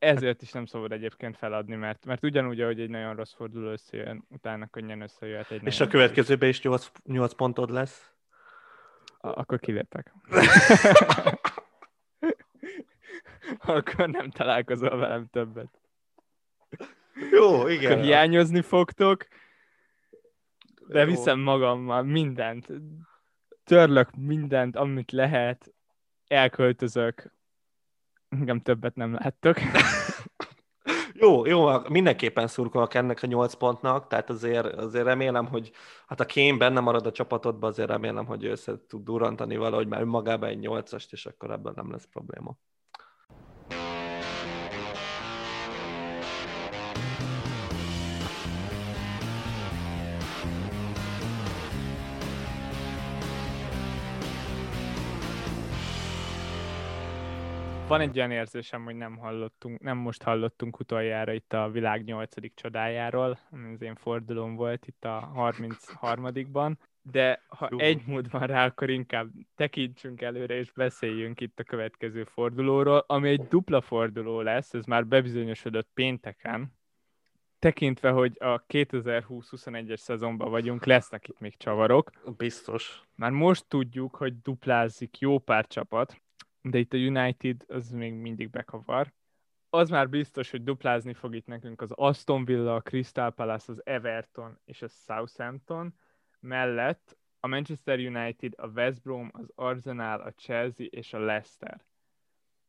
[0.00, 4.24] ezért is nem szabad egyébként feladni, mert, mert ugyanúgy, ahogy egy nagyon rossz forduló összejön,
[4.28, 8.12] utána könnyen összejöhet egy És a következőben is 8, 8 pontod lesz?
[9.20, 10.14] Akkor kilépek.
[13.58, 15.80] akkor nem találkozol velem többet.
[17.30, 17.92] Jó, igen.
[17.92, 19.26] Akkor hiányozni fogtok,
[20.86, 22.66] de viszem magammal mindent.
[23.64, 25.72] Törlök mindent, amit lehet,
[26.26, 27.32] elköltözök,
[28.30, 29.56] Engem többet nem láttok.
[31.20, 35.70] jó, jó, mindenképpen szurkolok ennek a nyolc pontnak, tehát azért, azért remélem, hogy
[36.06, 40.00] hát a Kém benne marad a csapatodban, azért remélem, hogy össze tud durantani valahogy már
[40.00, 42.56] önmagában egy nyolcast, és akkor ebben nem lesz probléma.
[57.90, 62.54] Van egy olyan érzésem, hogy nem hallottunk, nem most hallottunk utoljára itt a világ nyolcadik
[62.54, 66.72] csodájáról, ami az én fordulóm volt itt a 33-ban,
[67.02, 67.78] de ha Jó.
[67.78, 73.28] egy mód van rá, akkor inkább tekintsünk előre és beszéljünk itt a következő fordulóról, ami
[73.28, 76.78] egy dupla forduló lesz, ez már bebizonyosodott pénteken,
[77.58, 82.10] tekintve, hogy a 2020-21-es szezonban vagyunk, lesznek itt még csavarok.
[82.36, 83.02] Biztos.
[83.14, 86.20] Már most tudjuk, hogy duplázik jó pár csapat,
[86.62, 89.12] de itt a United az még mindig bekavar.
[89.70, 93.86] Az már biztos, hogy duplázni fog itt nekünk az Aston Villa, a Crystal Palace, az
[93.86, 95.94] Everton és a Southampton
[96.40, 101.84] mellett a Manchester United, a West Brom, az Arsenal, a Chelsea és a Leicester.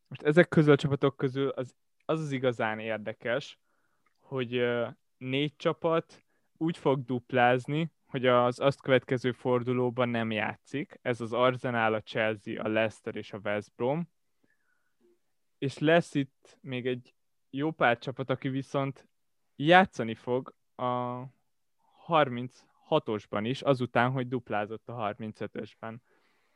[0.07, 1.75] Most ezek közül a csapatok közül az
[2.11, 3.59] az, az igazán érdekes,
[4.19, 4.61] hogy
[5.17, 6.25] négy csapat
[6.57, 10.99] úgy fog duplázni, hogy az azt következő fordulóban nem játszik.
[11.01, 14.09] Ez az Arsenal, a Chelsea, a Leicester és a West Brom.
[15.57, 17.15] És lesz itt még egy
[17.49, 19.07] jó pár csapat, aki viszont
[19.55, 21.23] játszani fog a
[22.07, 25.97] 36-osban is, azután, hogy duplázott a 35-ösben.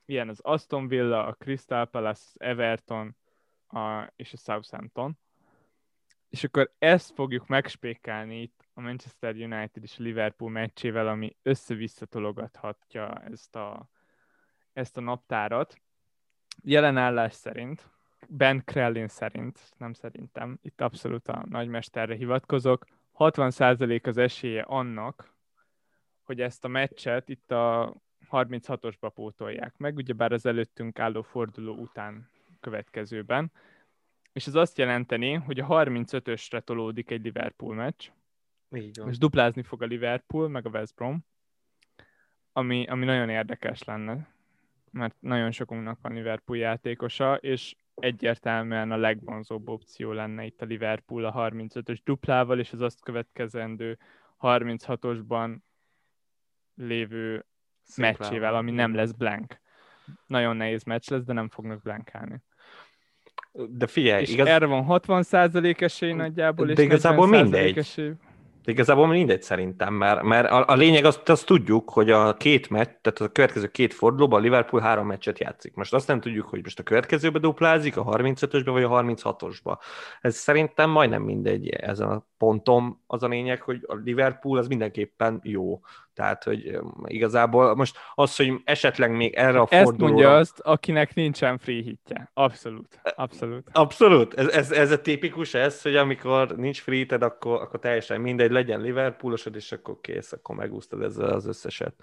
[0.05, 3.15] Ilyen az Aston Villa, a Crystal Palace, az Everton
[3.67, 5.17] a, és a Southampton.
[6.29, 13.13] És akkor ezt fogjuk megspékelni itt a Manchester United és Liverpool meccsével, ami össze-vissza tologathatja
[13.13, 13.89] ezt a,
[14.73, 15.81] ezt a naptárat.
[16.63, 17.89] Jelen állás szerint,
[18.29, 22.85] Ben Krellin szerint, nem szerintem, itt abszolút a nagymesterre hivatkozok,
[23.17, 25.33] 60% az esélye annak,
[26.23, 27.95] hogy ezt a meccset itt a
[28.31, 33.51] 36-osba pótolják meg, ugyebár az előttünk álló forduló után következőben.
[34.33, 38.09] És ez azt jelenteni, hogy a 35-ösre tolódik egy Liverpool meccs,
[38.75, 39.09] így van.
[39.09, 41.25] És duplázni fog a Liverpool, meg a West Brom,
[42.51, 44.27] ami, ami nagyon érdekes lenne,
[44.91, 51.25] mert nagyon sokunknak van Liverpool játékosa, és egyértelműen a legvonzóbb opció lenne itt a Liverpool
[51.25, 53.97] a 35-ös duplával, és az azt következendő
[54.39, 55.57] 36-osban
[56.75, 57.45] lévő
[57.83, 59.61] Szép meccsével, ami nem lesz blank.
[60.27, 62.43] Nagyon nehéz meccs lesz, de nem fognak blankálni.
[63.51, 64.47] De figyelj, és igaz...
[64.47, 67.77] erre van 60% esély nagyjából, de és igazából mindegy.
[67.77, 68.13] Esély.
[68.65, 72.89] Igazából mindegy szerintem, mert, mert a, a lényeg azt, azt tudjuk, hogy a két meccs,
[73.01, 75.73] tehát a következő két fordulóban a Liverpool három meccset játszik.
[75.73, 79.77] Most azt nem tudjuk, hogy most a következőbe duplázik, a 35-ösbe vagy a 36-osba.
[80.21, 82.99] Ez szerintem majdnem mindegy ezen a ponton.
[83.07, 85.81] Az a lényeg, hogy a Liverpool az mindenképpen jó.
[86.15, 89.89] Tehát, hogy igazából most az, hogy esetleg még erre a fordulóra...
[89.89, 92.31] Ezt mondja azt, akinek nincsen free hitje.
[92.33, 92.99] Abszolút.
[93.15, 93.69] Abszolút.
[93.71, 94.33] Abszolút.
[94.33, 98.51] Ez, ez, ez a tipikus ez, hogy amikor nincs free hited, akkor, akkor teljesen mindegy,
[98.51, 101.93] legyen Liverpoolosod, és akkor kész, akkor megúsztad ezzel az összeset.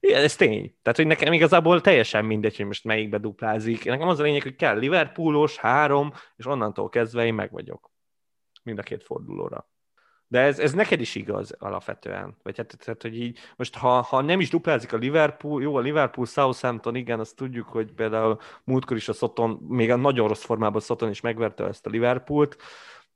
[0.00, 0.74] Igen, ez tény.
[0.82, 3.84] Tehát, hogy nekem igazából teljesen mindegy, hogy most melyikbe duplázik.
[3.84, 7.90] Nekem az a lényeg, hogy kell Liverpoolos, három, és onnantól kezdve én meg vagyok.
[8.62, 9.68] Mind a két fordulóra.
[10.30, 12.36] De ez, ez neked is igaz alapvetően.
[12.42, 15.80] Vagy hát, tehát, hogy így, most ha, ha nem is duplázik a Liverpool, jó, a
[15.80, 20.44] Liverpool, Southampton, igen, azt tudjuk, hogy például múltkor is a Soton, még a nagyon rossz
[20.44, 22.56] formában Soton is megverte ezt a Liverpoolt,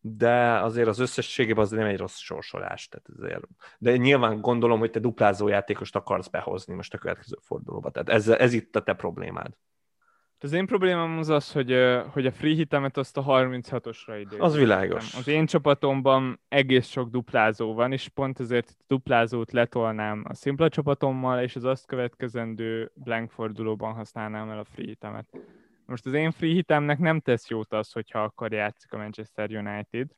[0.00, 2.88] de azért az összességében az nem egy rossz sorsolás.
[2.88, 3.44] Tehát azért.
[3.78, 7.90] De nyilván gondolom, hogy te duplázó játékost akarsz behozni most a következő fordulóba.
[7.90, 9.52] Tehát ez, ez itt a te problémád.
[10.44, 11.76] Az én problémám az az, hogy,
[12.12, 14.36] hogy a free hitemet azt a 36-osra idő.
[14.38, 15.14] Az világos.
[15.14, 21.42] Az én csapatomban egész sok duplázó van, és pont ezért duplázót letolnám a szimpla csapatommal,
[21.42, 25.26] és az azt következendő blank fordulóban használnám el a free hitemet.
[25.86, 30.08] Most az én free hitemnek nem tesz jót az, hogyha akkor játszik a Manchester United.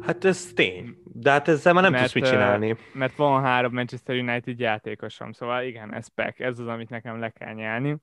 [0.00, 2.76] Hát ez tény, de hát ezzel már nem mert, tudsz mit csinálni.
[2.92, 7.30] Mert van három Manchester United játékosom, szóval igen, ez pek, ez az, amit nekem le
[7.30, 7.96] kell nyelni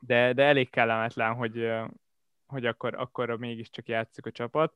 [0.00, 1.72] de, de elég kellemetlen, hogy,
[2.46, 4.72] hogy akkor, akkor mégiscsak játszik a csapat.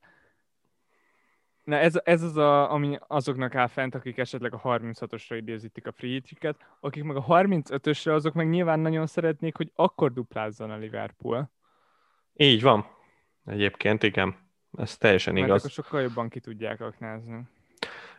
[1.64, 5.92] Na ez, ez az, a, ami azoknak áll fent, akik esetleg a 36-osra idézítik a
[5.92, 6.20] free
[6.80, 11.50] akik meg a 35-ösre, azok meg nyilván nagyon szeretnék, hogy akkor duplázzon a Liverpool.
[12.32, 12.86] Így van.
[13.46, 14.36] Egyébként igen.
[14.78, 15.58] Ez teljesen Mert igaz.
[15.58, 17.42] akkor sokkal jobban ki tudják aknázni.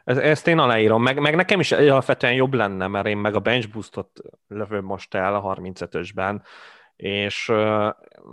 [0.04, 3.40] Ez, ezt én aláírom, meg, meg nekem is alapvetően jobb lenne, mert én meg a
[3.40, 6.42] bench boostot lövöm most el a 35-ösben,
[6.96, 7.52] és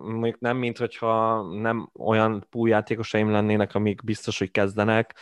[0.03, 5.15] mondjuk nem, mint hogyha nem olyan púljátékosaim lennének, amik biztos, hogy kezdenek,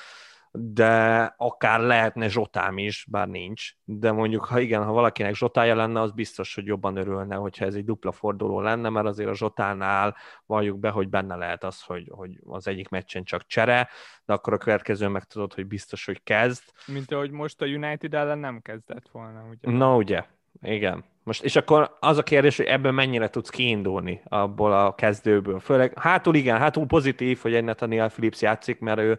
[0.52, 6.00] de akár lehetne zsotám is, bár nincs, de mondjuk, ha igen, ha valakinek zsotája lenne,
[6.00, 10.16] az biztos, hogy jobban örülne, hogyha ez egy dupla forduló lenne, mert azért a zsotánál
[10.46, 13.88] valljuk be, hogy benne lehet az, hogy, hogy az egyik meccsen csak csere,
[14.24, 16.62] de akkor a következő meg tudod, hogy biztos, hogy kezd.
[16.86, 19.70] Mint ahogy most a United ellen nem kezdett volna, ugye?
[19.70, 20.24] Na ugye,
[20.62, 21.04] igen.
[21.22, 25.58] Most, és akkor az a kérdés, hogy ebből mennyire tudsz kiindulni abból a kezdőből.
[25.58, 29.18] Főleg hátul igen, hátul pozitív, hogy egy Nathaniel Phillips játszik, mert ő,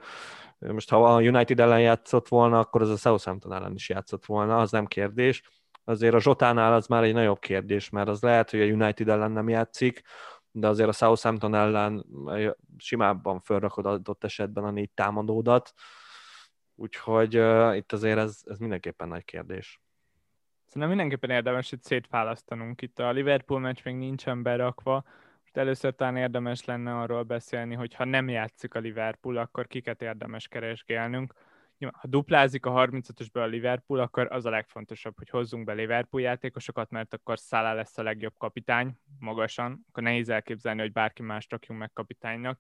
[0.60, 4.58] most ha a United ellen játszott volna, akkor az a Southampton ellen is játszott volna,
[4.58, 5.42] az nem kérdés.
[5.84, 9.32] Azért a Zsotánál az már egy nagyobb kérdés, mert az lehet, hogy a United ellen
[9.32, 10.02] nem játszik,
[10.52, 12.06] de azért a Southampton ellen
[12.78, 15.74] simábban felrakod adott esetben a négy támadódat,
[16.76, 19.82] úgyhogy uh, itt azért ez, ez mindenképpen nagy kérdés.
[20.72, 22.82] Szerintem mindenképpen érdemes itt szétválasztanunk.
[22.82, 25.04] Itt a Liverpool meccs még nincsen berakva,
[25.42, 30.02] most először talán érdemes lenne arról beszélni, hogy ha nem játszik a Liverpool, akkor kiket
[30.02, 31.34] érdemes keresgélnünk.
[31.80, 36.90] Ha duplázik a 35-ösből a Liverpool, akkor az a legfontosabb, hogy hozzunk be Liverpool játékosokat,
[36.90, 41.80] mert akkor Salah lesz a legjobb kapitány, magasan, akkor nehéz elképzelni, hogy bárki más rakjunk
[41.80, 42.60] meg kapitánynak.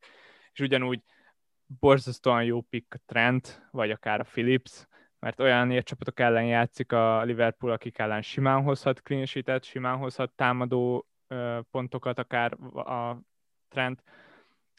[0.53, 1.01] És ugyanúgy
[1.79, 4.87] borzasztóan jó pick a Trent, vagy akár a Philips,
[5.21, 10.31] mert olyan csapatok ellen játszik a Liverpool, akik ellen simán hozhat clean sheet simán hozhat
[10.31, 11.07] támadó
[11.71, 13.21] pontokat, akár a
[13.69, 13.99] trend.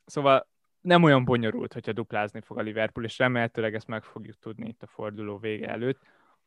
[0.05, 0.48] Szóval
[0.81, 4.83] nem olyan bonyolult, hogyha duplázni fog a Liverpool, és remélhetőleg ezt meg fogjuk tudni itt
[4.83, 6.00] a forduló vége előtt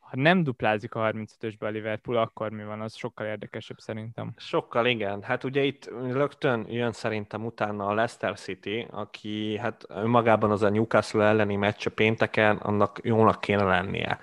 [0.10, 2.82] ha nem duplázik a 35-ösbe a Liverpool, akkor mi van?
[2.82, 4.34] Az sokkal érdekesebb szerintem.
[4.38, 5.22] Sokkal, igen.
[5.22, 10.70] Hát ugye itt rögtön jön szerintem utána a Leicester City, aki hát önmagában az a
[10.70, 14.20] Newcastle elleni meccs a pénteken, annak jónak kéne lennie.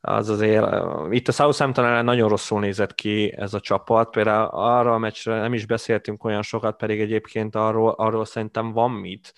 [0.00, 0.66] Az azért,
[1.10, 5.40] itt a Southampton ellen nagyon rosszul nézett ki ez a csapat, például arra a meccsre
[5.40, 9.34] nem is beszéltünk olyan sokat, pedig egyébként arról, arról szerintem van mit,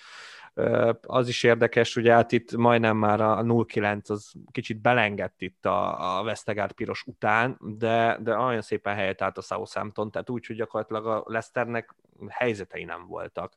[1.00, 6.18] az is érdekes, ugye hát itt majdnem már a 0-9 az kicsit belengett itt a,
[6.18, 10.56] a Vesztegár piros után, de, de olyan szépen helyet állt a Southampton, tehát úgy, hogy
[10.56, 11.94] gyakorlatilag a Leicesternek
[12.28, 13.52] helyzetei nem voltak,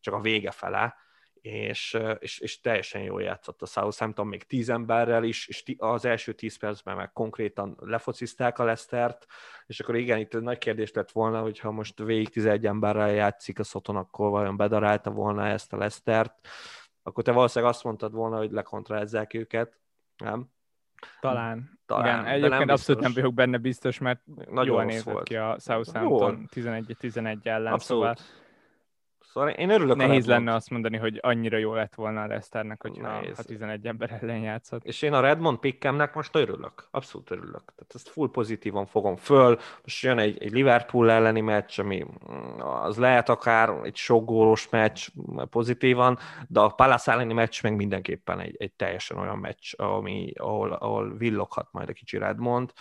[0.00, 0.94] csak a vége fele,
[1.42, 6.32] és, és, és teljesen jól játszott a Southampton, még tíz emberrel is, és az első
[6.32, 9.26] tíz percben meg konkrétan lefocizták a Lesztert,
[9.66, 13.58] és akkor igen, itt nagy kérdés lett volna, hogy ha most végig 11 emberrel játszik
[13.58, 16.48] a Szoton, akkor vajon bedarálta volna ezt a Lesztert,
[17.02, 19.80] akkor te valószínűleg azt mondtad volna, hogy lekontrázzák őket,
[20.16, 20.50] nem?
[21.20, 21.80] Talán.
[21.86, 22.20] Talán.
[22.20, 25.28] Igen, egyébként nem abszolút nem vagyok benne biztos, mert Nagyon jól nézett volt.
[25.28, 27.80] ki a Southampton 11-11 ellen, abszolút.
[27.80, 28.14] szóval
[29.32, 33.36] Szóval én örülök Nehéz lenne azt mondani, hogy annyira jó lett volna a Leicesternek, Nehéz.
[33.36, 34.84] ha 11 ember ellen játszott.
[34.84, 36.88] És én a Redmond pickemnek most örülök.
[36.90, 37.64] Abszolút örülök.
[37.64, 39.58] Tehát ezt full pozitívan fogom föl.
[39.82, 44.68] Most jön egy, egy Liverpool elleni meccs, ami mm, az lehet akár egy sok gólos
[44.68, 45.08] meccs
[45.50, 46.18] pozitívan,
[46.48, 51.16] de a Palace elleni meccs meg mindenképpen egy, egy teljesen olyan meccs, ami, ahol, ahol
[51.16, 52.72] villoghat majd a kicsi Redmond.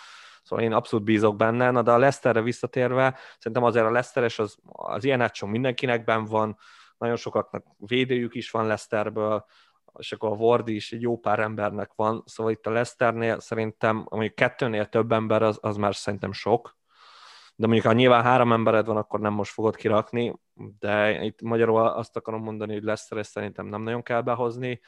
[0.41, 4.58] Szóval én abszolút bízok benne, na de a Leicesterre visszatérve, szerintem azért a Leicesteres az,
[4.65, 6.58] az ilyen átson mindenkinek ben van,
[6.97, 9.45] nagyon sokaknak védőjük is van Leicesterből,
[9.99, 14.06] és akkor a Ward is egy jó pár embernek van, szóval itt a Leicesternél szerintem,
[14.10, 16.80] mondjuk kettőnél több ember, az, az már szerintem sok,
[17.56, 20.36] de mondjuk ha nyilván három embered van, akkor nem most fogod kirakni,
[20.80, 24.82] de itt magyarul azt akarom mondani, hogy Leicester szerintem nem nagyon kell behozni,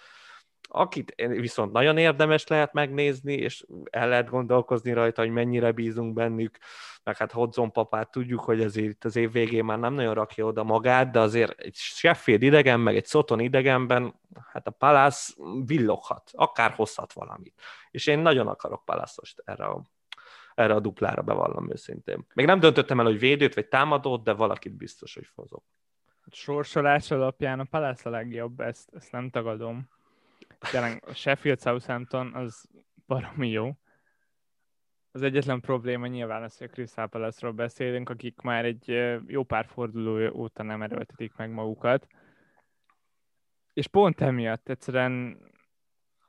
[0.75, 6.57] Akit viszont nagyon érdemes lehet megnézni, és el lehet gondolkozni rajta, hogy mennyire bízunk bennük,
[7.03, 10.45] meg hát Hodzon papát tudjuk, hogy azért itt az év végén már nem nagyon rakja
[10.45, 14.19] oda magát, de azért egy Sheffield idegen, meg egy Soton idegenben,
[14.51, 15.33] hát a Palace
[15.65, 17.61] villoghat, akár hozhat valamit.
[17.91, 19.81] És én nagyon akarok Palace-ost erre a
[20.55, 22.25] erre a duplára bevallom őszintén.
[22.33, 25.63] Még nem döntöttem el, hogy védőt vagy támadót, de valakit biztos, hogy hozok.
[26.31, 29.89] Sorsolás alapján a Palace a legjobb, ezt, ezt nem tagadom.
[30.71, 32.65] Tényleg a Sheffield Southampton az
[33.07, 33.71] baromi jó.
[35.11, 38.87] Az egyetlen probléma nyilván az, hogy a Crystal Palace-ról beszélünk, akik már egy
[39.27, 42.07] jó pár forduló óta nem erőltetik meg magukat.
[43.73, 45.37] És pont emiatt egyszerűen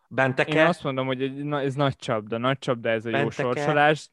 [0.08, 0.58] Benteke?
[0.58, 3.42] Én azt mondom, hogy ez nagy csapda, nagy csapda ez a Benteke?
[3.42, 4.10] jó sorsolás.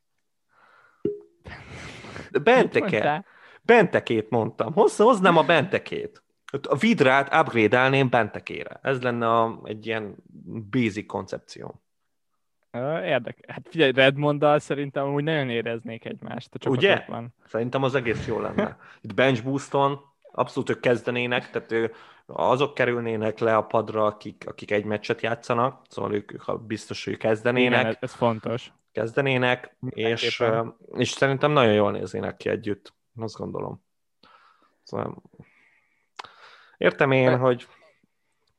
[2.44, 3.26] Benteke.
[3.62, 4.74] Bentekét mondtam.
[4.74, 6.24] Hozzá, hoznám a Bentekét.
[6.52, 8.80] A Vidrát upgrade Bentekére.
[8.82, 10.16] Ez lenne a, egy ilyen
[10.70, 11.82] basic koncepció.
[13.04, 13.46] Érdekes.
[13.48, 17.06] Hát figyelj, Redmonddal szerintem úgy nagyon éreznék egymást a Ugye?
[17.46, 18.78] Szerintem az egész jó lenne.
[19.02, 20.00] Itt bench booston
[20.32, 21.92] abszolút ők kezdenének, tehát ő,
[22.26, 27.18] azok kerülnének le a padra, akik, akik egy meccset játszanak, szóval ők, ha biztos, hogy
[27.18, 27.80] kezdenének.
[27.80, 28.72] Igen, ez, ez fontos.
[28.92, 30.44] Kezdenének, és,
[30.94, 33.84] és szerintem nagyon jól néznének ki együtt, azt gondolom.
[34.84, 35.22] Szóval
[36.82, 37.36] értem én, De...
[37.36, 37.68] hogy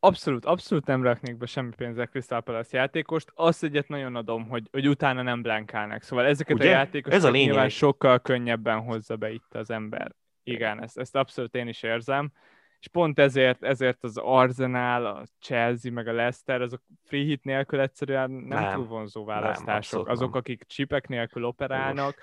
[0.05, 3.33] Abszolút, abszolút nem raknék be semmi pénzzel Crystal Palace játékost.
[3.35, 6.03] Azt egyet nagyon adom, hogy, hogy utána nem blankálnak.
[6.03, 6.69] Szóval ezeket Ugye?
[6.69, 10.15] a játékosokat Ez a nyilván sokkal könnyebben hozza be itt az ember.
[10.43, 12.33] Igen, ezt, ezt abszolút én is érzem.
[12.81, 17.81] És pont ezért, ezért az Arsenal, a Chelsea, meg a Leicester, azok free hit nélkül
[17.81, 20.05] egyszerűen nem, nem túl vonzó választások.
[20.05, 22.15] Nem, azok, akik csipek nélkül operálnak.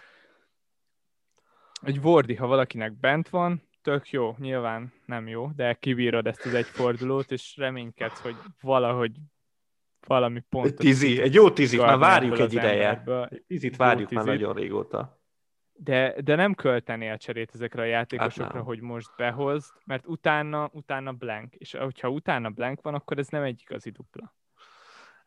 [1.82, 6.54] Egy Vordi, ha valakinek bent van, tök jó, nyilván nem jó, de kibírod ezt az
[6.54, 9.12] egy fordulót, és reménykedsz, hogy valahogy
[10.08, 10.66] valami pont.
[10.66, 13.04] Egy tizi, egy jó tizit, már várjuk egy ideje.
[13.30, 14.24] Egy tizit várjuk tizit.
[14.24, 15.18] már nagyon régóta.
[15.74, 20.70] De, de nem költeni a cserét ezekre a játékosokra, hát hogy most behozd, mert utána,
[20.74, 21.56] utána blank.
[21.56, 24.36] És hogyha utána blank van, akkor ez nem egy igazi dupla.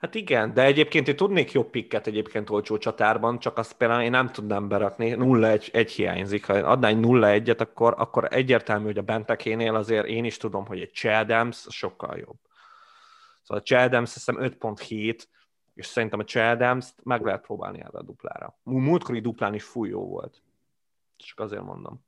[0.02, 4.10] Hát igen, de egyébként én tudnék jobb pikket egyébként olcsó csatárban, csak azt például én
[4.10, 6.46] nem tudnám berakni, 0-1 egy hiányzik.
[6.46, 10.80] Ha adná egy 0-1-et, akkor, akkor egyértelmű, hogy a Bentekénél azért én is tudom, hogy
[10.80, 12.38] egy Chadams sokkal jobb.
[13.42, 15.22] Szóval a Chadams hiszem 5.7,
[15.74, 18.58] és szerintem a Chadams meg lehet próbálni erre a duplára.
[18.62, 20.42] Múltkori duplán is fúj jó volt.
[21.16, 22.04] Csak azért mondom.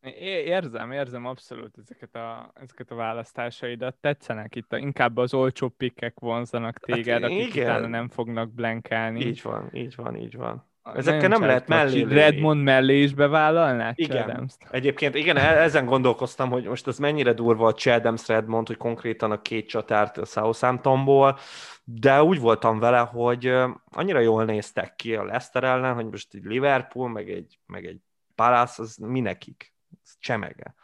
[0.00, 3.96] Érzem, érzem abszolút ezeket a, ezeket a választásaidat.
[4.00, 7.64] Tetszenek itt, inkább az olcsó pikkek vonzanak hát téged, hát, akik igen.
[7.64, 9.20] utána nem fognak blankálni.
[9.20, 10.66] Így van, így van, így van.
[10.94, 14.30] Ezekkel nem, nem lehet mellé Redmond mellé is bevállalná Igen.
[14.30, 14.66] Adams-t?
[14.70, 19.30] Egyébként igen, e- ezen gondolkoztam, hogy most az mennyire durva a Chadams Redmond, hogy konkrétan
[19.30, 21.38] a két csatárt a Southamptonból,
[21.84, 23.54] de úgy voltam vele, hogy
[23.90, 28.00] annyira jól néztek ki a Leicester ellen, hogy most egy Liverpool, meg egy, meg egy
[28.34, 29.76] Palace, az minekik
[30.18, 30.74] csemege.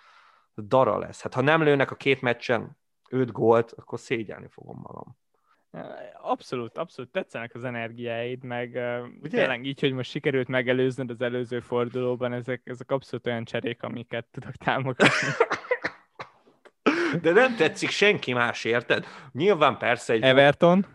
[0.54, 1.22] Dara lesz.
[1.22, 2.78] Hát ha nem lőnek a két meccsen
[3.10, 5.16] öt gólt, akkor szégyelni fogom magam.
[6.22, 8.68] Abszolút, abszolút tetszenek az energiáid, meg
[9.22, 9.38] Ugye?
[9.38, 14.26] tényleg így, hogy most sikerült megelőzned az előző fordulóban, ezek, ezek abszolút olyan cserék, amiket
[14.30, 15.28] tudok támogatni.
[17.22, 19.06] De nem tetszik senki más, érted?
[19.32, 20.22] Nyilván persze egy...
[20.22, 20.87] Everton?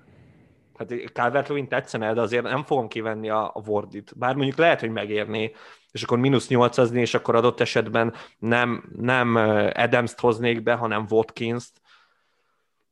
[0.80, 4.18] Hát calvert tetszene, de azért nem fogom kivenni a, a Wordit.
[4.18, 5.56] Bár mondjuk lehet, hogy megérné,
[5.92, 9.36] és akkor mínusz nyolcazni, és akkor adott esetben nem, nem
[9.74, 11.82] Adams-t hoznék be, hanem Watkins-t.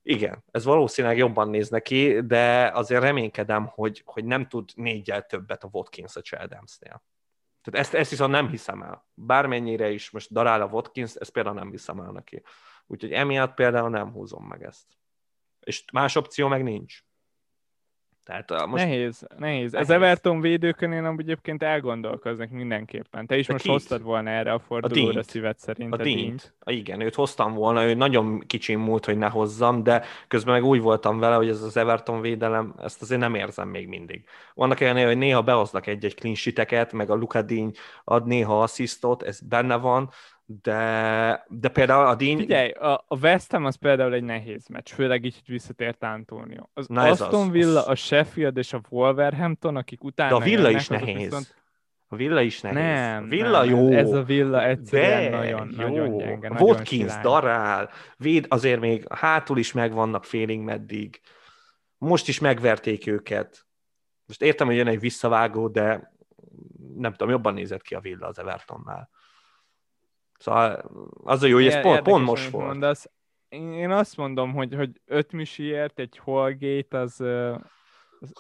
[0.04, 5.64] Igen, ez valószínűleg jobban néz neki, de azért reménykedem, hogy, hogy nem tud négyel többet
[5.64, 7.04] a Watkins a Adams-nél.
[7.64, 9.08] Tehát ezt, ezt viszont nem hiszem el.
[9.14, 12.44] Bármennyire is most darál a Watkins, ezt például nem hiszem el neki.
[12.88, 14.86] Úgyhogy emiatt például nem húzom meg ezt.
[15.60, 17.06] És más opció meg nincs.
[18.28, 18.84] Tehát uh, most...
[18.84, 19.72] Nehéz, nehéz.
[19.72, 19.74] nehéz.
[19.74, 23.26] Az Everton védőkön én egyébként elgondolkoznak mindenképpen.
[23.26, 23.74] Te is De most kit?
[23.74, 25.94] hoztad volna erre a fordulóra a szívet szerint.
[25.94, 26.54] A, a dínt.
[26.60, 30.64] A Igen, őt hoztam volna, ő nagyon kicsim múlt, hogy ne hozzam, de közben meg
[30.64, 34.24] úgy voltam vele, hogy ez az Everton védelem, ezt azért nem érzem még mindig.
[34.54, 37.72] Vannak olyan, hogy néha behoznak egy-egy clean meg a Luka Díny
[38.04, 40.10] ad néha asszisztot, ez benne van,
[40.50, 42.38] de, de például a Dean...
[42.38, 46.64] Figyelj, a, a West Ham az például egy nehéz meccs, főleg így, hogy visszatért Antonio.
[46.74, 47.88] Az Na Aston az, Villa, az...
[47.88, 51.24] a Sheffield és a Wolverhampton, akik utána De a Villa jönnek, is nehéz.
[51.24, 51.56] Viszont...
[52.08, 52.78] A Villa is nehéz.
[52.78, 53.92] Nem, Villa nem, jó.
[53.92, 55.88] Ez a Villa egyszerűen De, nagyon, jó.
[55.88, 56.50] nagyon gyenge.
[56.50, 61.22] Nagyon Watkins darál, véd azért még hátul is megvannak félig meddig.
[61.98, 63.66] Most is megverték őket.
[64.26, 66.14] Most értem, hogy jön egy visszavágó, de
[66.96, 69.10] nem tudom, jobban nézett ki a Villa az Evertonnál.
[70.38, 70.92] Szóval
[71.24, 72.66] az a jó, hogy ez pont, pont most volt.
[72.66, 73.10] Mondasz.
[73.50, 77.20] Én azt mondom, hogy, hogy öt misiért egy Holgate az,
[78.20, 78.32] az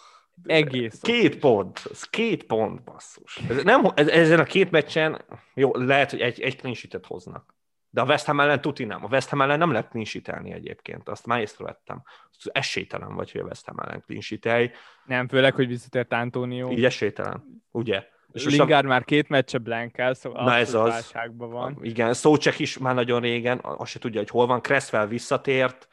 [0.44, 1.00] egész.
[1.00, 1.40] Két ok.
[1.40, 3.38] pont, ez két pont, basszus.
[3.50, 5.22] Ez nem, ez, ezen a két meccsen,
[5.54, 6.76] jó, lehet, hogy egy, egy clean
[7.06, 7.56] hoznak.
[7.90, 9.04] De a West Ham ellen tuti nem.
[9.04, 10.06] A West Ham ellen nem lehet clean
[10.46, 11.10] egyébként.
[11.10, 12.04] Azt már észrevettem.
[12.52, 14.72] Esélytelen vagy, hogy a West Ham ellen clean
[15.06, 16.72] Nem, főleg, hogy visszatért Antonio.
[16.72, 18.08] Így esélytelen, ugye?
[18.34, 18.88] És Lingard a...
[18.88, 21.14] már két meccse blankál, szóval Na ez az.
[21.38, 21.78] van.
[21.82, 24.62] Igen, Szócsek is már nagyon régen, azt se tudja, hogy hol van.
[24.62, 25.88] Cresswell visszatért,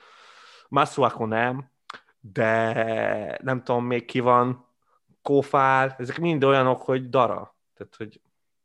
[0.68, 1.70] Masuako nem,
[2.20, 4.66] de nem tudom még ki van,
[5.22, 7.56] Kófál, ezek mind olyanok, hogy dara.
[7.76, 8.20] Tehát, hogy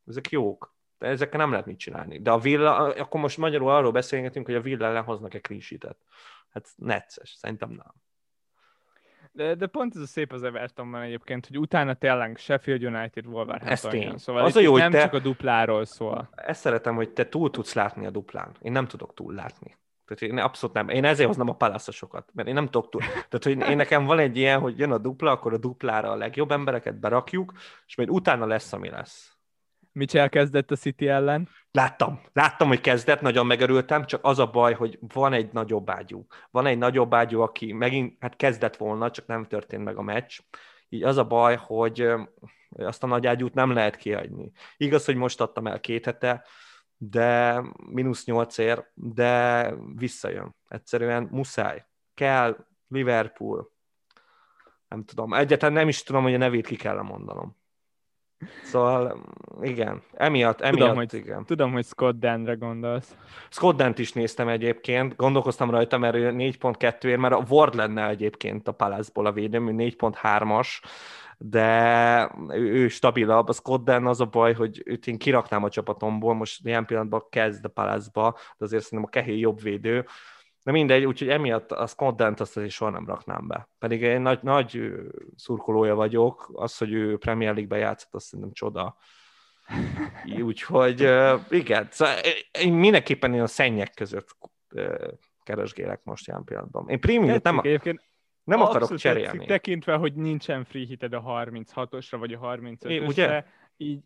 [0.07, 0.73] ezek jók.
[0.97, 2.19] De ezekkel nem lehet mit csinálni.
[2.21, 5.95] De a Villa, akkor most magyarul arról beszélgetünk, hogy a Villa ellen hoznak-e clean
[6.53, 7.93] Hát necces, szerintem nem.
[9.39, 13.95] De, de pont ez a szép az Evertonban egyébként, hogy utána tényleg Sheffield United, Wolverhampton
[13.95, 14.17] jön.
[14.17, 15.01] Szóval az a jó, nem te...
[15.01, 16.29] csak a dupláról szól.
[16.35, 18.51] Ezt szeretem, hogy te túl tudsz látni a duplán.
[18.61, 19.77] Én nem tudok túl látni.
[20.05, 20.89] Tehát én abszolút nem.
[20.89, 23.01] Én ezért hoznám a palaszosokat, mert én nem tudok túl.
[23.01, 26.15] Tehát, hogy én nekem van egy ilyen, hogy jön a dupla, akkor a duplára a
[26.15, 27.53] legjobb embereket berakjuk,
[27.87, 29.37] és majd utána lesz, ami lesz.
[29.91, 31.49] Mitchell kezdett a City ellen?
[31.71, 36.25] Láttam, láttam, hogy kezdett, nagyon megörültem, csak az a baj, hogy van egy nagyobb ágyú.
[36.51, 40.39] Van egy nagyobb ágyú, aki megint hát kezdett volna, csak nem történt meg a meccs.
[40.89, 42.11] Így az a baj, hogy
[42.77, 44.51] azt a nagy ágyút nem lehet kiadni.
[44.77, 46.45] Igaz, hogy most adtam el két hete,
[46.97, 47.61] de
[47.91, 50.55] mínusz nyolcért, de visszajön.
[50.67, 51.85] Egyszerűen muszáj.
[52.13, 53.71] Kell Liverpool.
[54.87, 55.33] Nem tudom.
[55.33, 57.58] Egyáltalán nem is tudom, hogy a nevét ki kell mondanom.
[58.63, 59.21] Szóval
[59.61, 61.45] igen, emiatt, emiatt tudom, hogy, igen.
[61.45, 63.15] Tudom, hogy Scott Danre gondolsz.
[63.49, 68.71] Scott Dant is néztem egyébként, gondolkoztam rajta, mert 4.2-ért, mert a Ward lenne egyébként a
[68.71, 70.67] Palace-ból a védő, 4.3-as,
[71.37, 73.47] de ő, ő stabilabb.
[73.47, 77.23] A Scott Dan az a baj, hogy őt én kiraknám a csapatomból, most ilyen pillanatban
[77.29, 80.05] kezd a Palace-ba, de azért szerintem a Kehi jobb védő.
[80.69, 83.69] De mindegy, úgyhogy emiatt a Scott Dent azt azért soha nem raknám be.
[83.79, 84.91] Pedig én nagy, nagy
[85.35, 88.97] szurkolója vagyok, az, hogy ő Premier League-be játszott, azt szerintem csoda.
[90.41, 90.99] Úgyhogy
[91.49, 92.15] igen, szóval
[92.59, 94.37] én mindenképpen én a szennyek között
[95.43, 96.89] keresgélek most ilyen pillanatban.
[96.89, 98.03] Én prémiumot nem, egyébként
[98.43, 99.27] nem akarok cserélni.
[99.27, 103.43] Tetszik, tekintve, hogy nincsen free hited a 36-osra, vagy a 35-ösre,
[103.77, 103.99] így,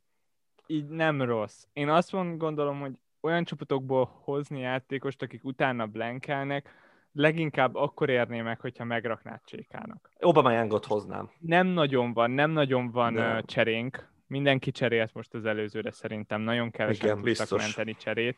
[0.67, 1.63] így nem rossz.
[1.73, 2.93] Én azt gondolom, hogy
[3.23, 6.69] olyan csapatokból hozni játékost, akik utána blankelnek,
[7.11, 10.09] leginkább akkor érné meg, hogyha megraknád Csékának.
[10.19, 11.31] Obama Youngot hoznám.
[11.39, 13.43] Nem nagyon van, nem nagyon van nem.
[13.45, 14.11] cserénk.
[14.27, 16.41] Mindenki cserélt most az előzőre szerintem.
[16.41, 17.61] Nagyon kevesen Igen, tudtak biztos.
[17.61, 18.37] menteni cserét.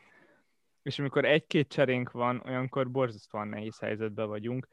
[0.82, 4.68] És amikor egy-két cserénk van, olyankor borzasztóan nehéz helyzetben vagyunk.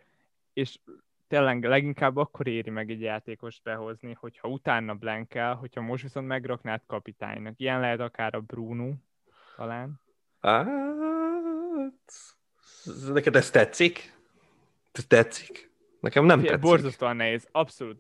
[0.54, 0.80] És
[1.28, 6.82] tényleg leginkább akkor éri meg egy játékost behozni, hogyha utána blankel, hogyha most viszont megraknád
[6.88, 7.60] kapitánynak.
[7.60, 8.92] Ilyen lehet akár a Bruno,
[9.56, 10.02] talán.
[10.44, 10.68] Hát...
[13.14, 14.14] Neked ez tetszik?
[14.92, 15.72] Ez tetszik?
[16.00, 16.60] Nekem nem tetszik.
[16.60, 17.98] Borzasztóan nehéz, abszolút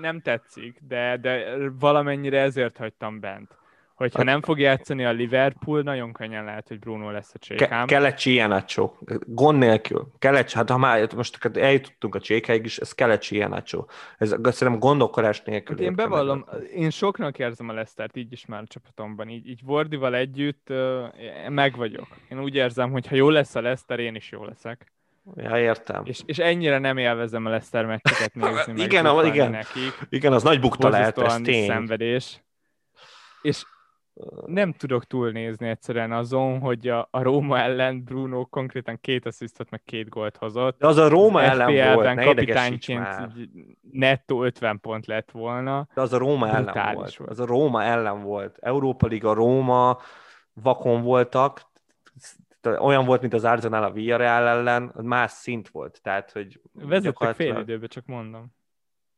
[0.00, 3.56] nem tetszik, de, de valamennyire ezért hagytam bent.
[3.96, 7.68] Hogyha nem fog játszani a Liverpool, nagyon könnyen lehet, hogy Bruno lesz a csékám.
[7.68, 8.92] Ke- Kelecsi Ianacho.
[9.26, 10.12] Gond nélkül.
[10.18, 13.84] Kelecsi, hát ha már most eljutottunk a csékáig is, ez Kelecsi Ianacho.
[14.18, 15.76] Ez szerintem gondolkodás nélkül.
[15.76, 16.44] Hát én bevallom,
[16.74, 19.28] én soknak érzem a Lesztert, így is már a csapatomban.
[19.28, 20.72] Így, így Vordival együtt
[21.48, 22.06] meg vagyok.
[22.28, 24.92] Én úgy érzem, hogy ha jó lesz a Leszter, én is jó leszek.
[25.36, 26.02] Ja, értem.
[26.04, 28.34] És, és ennyire nem élvezem a Leszter meccseket
[28.66, 28.82] nézni.
[28.82, 29.50] igen, a, igen.
[29.50, 29.92] Nekik.
[30.08, 31.66] igen, az nagy bukta lehet, ez tény.
[31.66, 32.44] Szenvedés.
[33.42, 33.62] És
[34.46, 39.82] nem tudok túlnézni egyszerűen azon, hogy a, a Róma ellen Bruno konkrétan két asszisztot, meg
[39.84, 40.78] két gólt hozott.
[40.78, 43.06] De az a Róma az ellen volt, ne kapitányként
[43.92, 45.88] nettó 50 pont lett volna.
[45.94, 47.16] De az a Róma ellen volt.
[47.16, 47.30] volt.
[47.30, 48.58] Az a Róma ellen volt.
[48.60, 49.98] Európa Liga, Róma,
[50.52, 51.60] vakon voltak,
[52.78, 56.00] olyan volt, mint az Arsenal a Villarreal ellen, más szint volt.
[56.02, 57.54] Tehát, hogy Vezettek gyakorlatilag...
[57.54, 58.55] fél időbe, csak mondom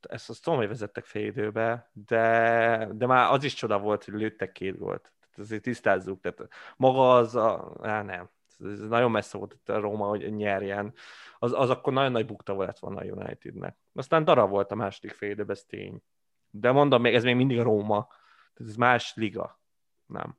[0.06, 4.14] ezt azt tudom, hogy vezettek fél időbe, de, de már az is csoda volt, hogy
[4.14, 5.02] lőttek két gólt.
[5.02, 7.76] Tehát azért tisztázzuk, tehát maga az a...
[7.82, 8.30] Á, nem.
[8.64, 10.94] Ez nagyon messze volt a Róma, hogy nyerjen.
[11.38, 13.76] Az, az akkor nagyon nagy bukta volt volna a Unitednek.
[13.94, 16.02] Aztán darab volt a második fél időben, ez tény.
[16.50, 18.06] De mondom, még ez még mindig Róma.
[18.54, 19.60] Tehát ez más liga.
[20.06, 20.38] Nem.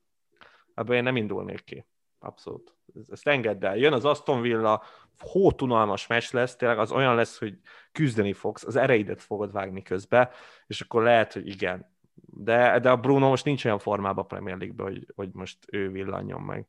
[0.73, 1.85] Ebből én nem indulnék ki.
[2.19, 2.75] Abszolút.
[3.07, 3.77] Ezt engedd el.
[3.77, 4.83] Jön az Aston Villa,
[5.19, 7.59] hótunalmas mes lesz, tényleg az olyan lesz, hogy
[7.91, 10.31] küzdeni fogsz, az ereidet fogod vágni közbe,
[10.67, 11.97] és akkor lehet, hogy igen.
[12.25, 15.89] De, de a Bruno most nincs olyan formában a Premier League-ben, hogy, hogy most ő
[15.89, 16.67] villanjon meg.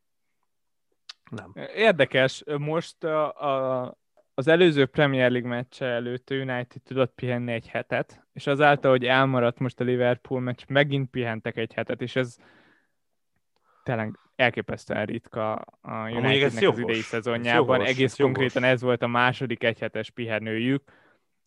[1.31, 1.53] Nem.
[1.75, 3.99] Érdekes, most a, a,
[4.35, 9.05] az előző Premier League meccse előtt a United tudott pihenni egy hetet, és azáltal, hogy
[9.05, 12.37] elmaradt most a Liverpool meccs, megint pihentek egy hetet, és ez
[13.83, 17.79] tényleg elképesztően ritka a Unitednek az idei szezonjában.
[17.79, 18.75] Jogos, Egész konkrétan jogos.
[18.75, 20.83] ez volt a második egyhetes pihenőjük.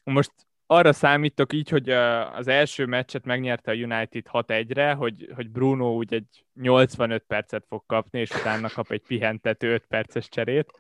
[0.04, 0.32] Most
[0.66, 1.90] arra számítok így, hogy
[2.34, 7.84] az első meccset megnyerte a United 6-1-re, hogy, hogy Bruno úgy egy 85 percet fog
[7.86, 10.72] kapni, és utána kap egy pihentető 5 perces cserét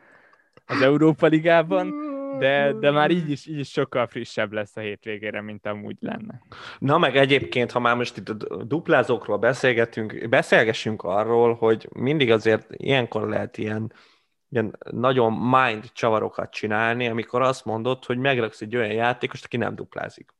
[0.65, 1.93] az Európa Ligában,
[2.43, 6.41] de, de már így is, így is sokkal frissebb lesz a hétvégére, mint amúgy lenne.
[6.79, 12.67] Na meg egyébként, ha már most itt a duplázókról beszélgetünk, beszélgessünk arról, hogy mindig azért
[12.69, 13.93] ilyenkor lehet ilyen,
[14.49, 19.75] ilyen nagyon mind csavarokat csinálni, amikor azt mondod, hogy megraksz egy olyan játékost, aki nem
[19.75, 20.33] duplázik.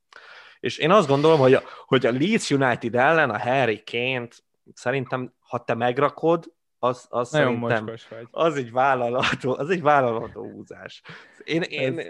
[0.60, 4.28] És én azt gondolom, hogy a, hogy a Leeds United ellen a Harry kane
[4.74, 8.28] szerintem, ha te megrakod, az, az Nagyon szerintem, vagy.
[8.32, 11.02] az egy vállalható, az egy vállalható húzás.
[11.44, 12.06] Én, én, ez,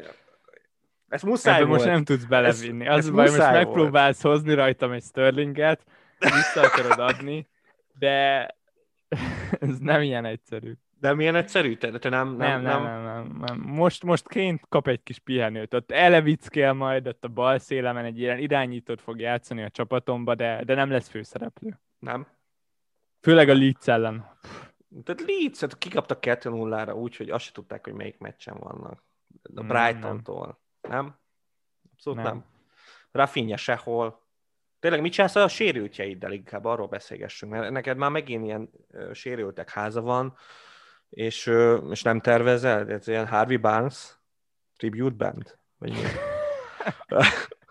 [1.08, 1.70] ezt muszáj volt.
[1.70, 2.86] most nem tudsz belevinni.
[2.86, 4.36] Ez, az baj, most megpróbálsz volt.
[4.36, 5.84] hozni rajtam egy Sterlinget,
[6.20, 7.48] vissza akarod adni,
[8.00, 8.48] de
[9.60, 10.74] ez nem ilyen egyszerű.
[11.00, 11.76] De milyen egyszerű?
[11.76, 13.60] Te, te nem, nem, nem, nem, nem, nem, nem.
[13.60, 15.74] Most, most ként kap egy kis pihenőt.
[15.74, 20.64] Ott elevickél majd, ott a bal szélemen egy ilyen irányítót fog játszani a csapatomba, de,
[20.64, 21.80] de nem lesz főszereplő.
[22.00, 22.28] Nem?
[23.24, 24.38] Főleg a Leeds ellen.
[25.04, 29.04] Tehát Leeds, hát kikaptak 2-0-ra úgy, hogy azt se tudták, hogy melyik meccsen vannak.
[29.56, 30.62] A Brighton-tól.
[30.82, 31.20] Nem?
[31.92, 32.28] Abszolút nem.
[32.28, 32.46] nem.
[33.12, 34.22] Rafinha sehol.
[34.80, 36.32] Tényleg mit csinálsz a sérültjeiddel?
[36.32, 38.70] Inkább arról beszélgessünk, mert neked már megint ilyen
[39.12, 40.36] sérültek háza van,
[41.10, 41.52] és,
[41.90, 42.90] és nem tervezel?
[42.90, 44.20] Ez ilyen Harvey Barnes
[44.78, 45.58] tribute band?
[45.78, 46.02] Vagy mi?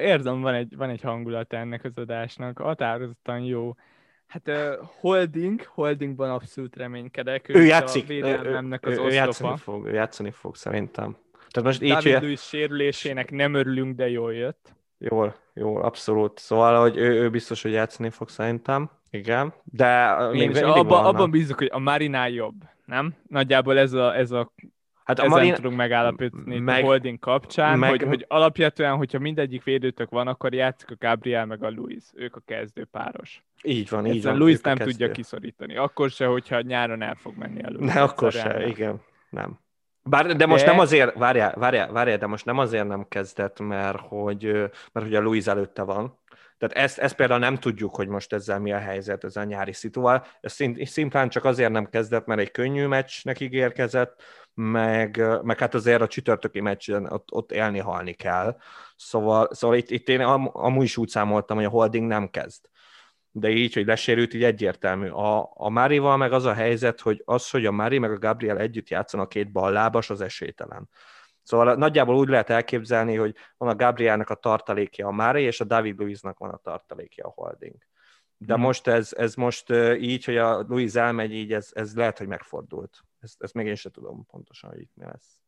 [0.00, 3.74] Érzem, van egy, van egy hangulat ennek az adásnak, határozottan jó.
[4.26, 7.48] Hát uh, Holding, Holdingban abszolút reménykedek.
[7.48, 11.16] Ő, ő játszik, a ő, az ő, ő játszani fog, ő játszani fog szerintem.
[11.50, 14.74] Tehát most David így, Luiz sérülésének nem örülünk, de jól jött.
[14.98, 16.38] Jól, jól, abszolút.
[16.38, 18.90] Szóval, hogy ő, ő biztos, hogy játszani fog szerintem.
[19.10, 22.54] Igen, de még Én abba, abban bízok, hogy a Marinál jobb,
[22.84, 23.14] nem?
[23.28, 24.52] Nagyjából ez a, ez a
[25.04, 25.54] Hát a Marin...
[25.54, 26.82] tudunk megállapítani meg...
[26.82, 27.90] a holding kapcsán, meg...
[27.90, 32.04] hogy, hogy alapvetően, hogyha mindegyik védőtök van, akkor játszik a Gabriel meg a Luis.
[32.14, 33.42] Ők a kezdő páros.
[33.62, 34.36] Így van, így van.
[34.36, 35.76] Luis nem tudja kiszorítani.
[35.76, 37.92] Akkor se, hogyha nyáron el fog menni a Luis.
[37.92, 38.68] Ne, akkor se, nem.
[38.68, 39.00] igen.
[39.30, 39.58] Nem.
[40.02, 40.70] Bár, de most de...
[40.70, 44.42] nem azért, várjál, várjál, várjál, de most nem azért nem kezdett, mert hogy,
[44.92, 46.18] mert hogy a Luis előtte van,
[46.60, 49.72] tehát ezt, ezt például nem tudjuk, hogy most ezzel mi a helyzet, ez a nyári
[49.72, 50.26] szituál.
[50.40, 54.22] Ez szimplán csak azért nem kezdett, mert egy könnyű meccsnek ígérkezett,
[54.54, 58.56] meg, meg hát azért a csütörtöki meccsen ott, ott élni halni kell.
[58.96, 62.68] Szóval, szóval itt, itt én am, amúgy is úgy számoltam, hogy a holding nem kezd.
[63.32, 65.08] De így, hogy lesérült, így egyértelmű.
[65.08, 68.58] A, a Márival meg az a helyzet, hogy az, hogy a Mári meg a Gabriel
[68.58, 70.88] együtt játszanak két ballábas, az esélytelen.
[71.42, 75.64] Szóval nagyjából úgy lehet elképzelni, hogy van a Gabrielnek a tartalékja a Mári, és a
[75.64, 77.76] David Luiznak van a tartalékja a Holding.
[78.36, 78.62] De hmm.
[78.62, 83.04] most ez, ez most így, hogy a Luiz elmegy, így ez, ez lehet, hogy megfordult.
[83.20, 85.40] Ezt, ezt még én sem tudom pontosan, hogy itt mi lesz.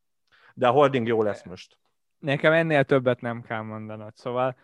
[0.54, 1.78] De a Holding jó lesz most.
[2.18, 4.16] Nekem ennél többet nem kell mondanod.
[4.16, 4.56] Szóval,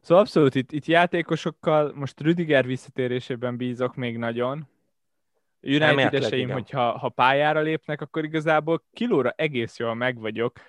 [0.00, 4.68] szóval abszolút itt, itt játékosokkal, most Rüdiger visszatérésében bízok még nagyon,
[5.66, 10.60] United-eseim, hogyha ha pályára lépnek, akkor igazából kilóra egész jól meg vagyok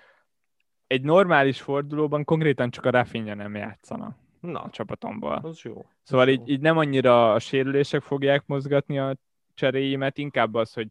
[0.86, 5.40] egy normális fordulóban konkrétan csak a Rafinha nem játszana Na, a csapatomból.
[5.42, 5.86] Az jó.
[6.02, 6.54] Szóval az így, jó.
[6.54, 9.16] így nem annyira a sérülések fogják mozgatni a
[9.54, 10.88] cseréimet, inkább az, hogy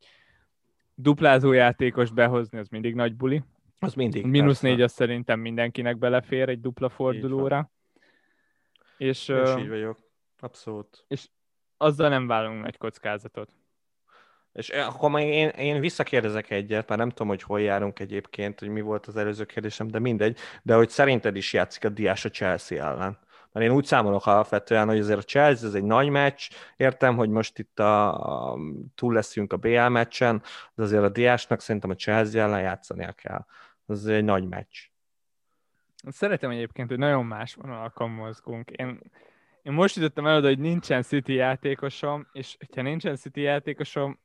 [0.95, 3.43] duplázó játékos behozni, az mindig nagy buli.
[3.79, 4.25] Az mindig.
[4.25, 7.71] Minusz négy az szerintem mindenkinek belefér egy dupla fordulóra.
[8.97, 9.99] És, és így vagyok.
[10.39, 11.05] Abszolút.
[11.07, 11.27] És
[11.77, 13.49] azzal nem vállalunk nagy kockázatot.
[14.53, 18.69] És akkor majd én, én visszakérdezek egyet, mert nem tudom, hogy hol járunk egyébként, hogy
[18.69, 22.29] mi volt az előző kérdésem, de mindegy, de hogy szerinted is játszik a Diás a
[22.29, 23.19] Chelsea ellen?
[23.55, 27.29] Mert én úgy számolok alapvetően, hogy azért a Chelsea ez egy nagy meccs, értem, hogy
[27.29, 28.57] most itt a, a
[28.95, 30.41] túl leszünk a BL meccsen,
[30.73, 33.45] de azért a Diásnak szerintem a Chelsea ellen játszania kell.
[33.87, 34.77] Ez egy nagy meccs.
[36.07, 38.69] Szeretem egyébként, hogy nagyon más vonalakon mozgunk.
[38.71, 38.99] Én,
[39.61, 44.19] én most jutottam el oda, hogy nincsen City játékosom, és ha nincsen City játékosom,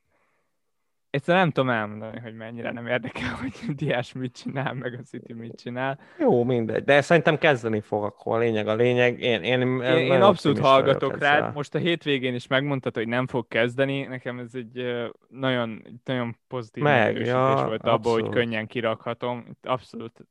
[1.11, 5.33] Egyszerűen nem tudom elmondani, hogy mennyire nem érdekel, hogy Diás mit csinál, meg a City
[5.33, 5.99] mit csinál.
[6.19, 9.21] Jó, mindegy, de szerintem kezdeni fog akkor a lényeg a lényeg.
[9.21, 11.51] Én, én, én, én abszolút hallgatok rá.
[11.55, 14.03] Most a hétvégén is megmondtad, hogy nem fog kezdeni.
[14.03, 19.57] Nekem ez egy nagyon, nagyon pozitív meg, ja, volt abból, hogy könnyen kirakhatom.
[19.63, 20.27] Abszolút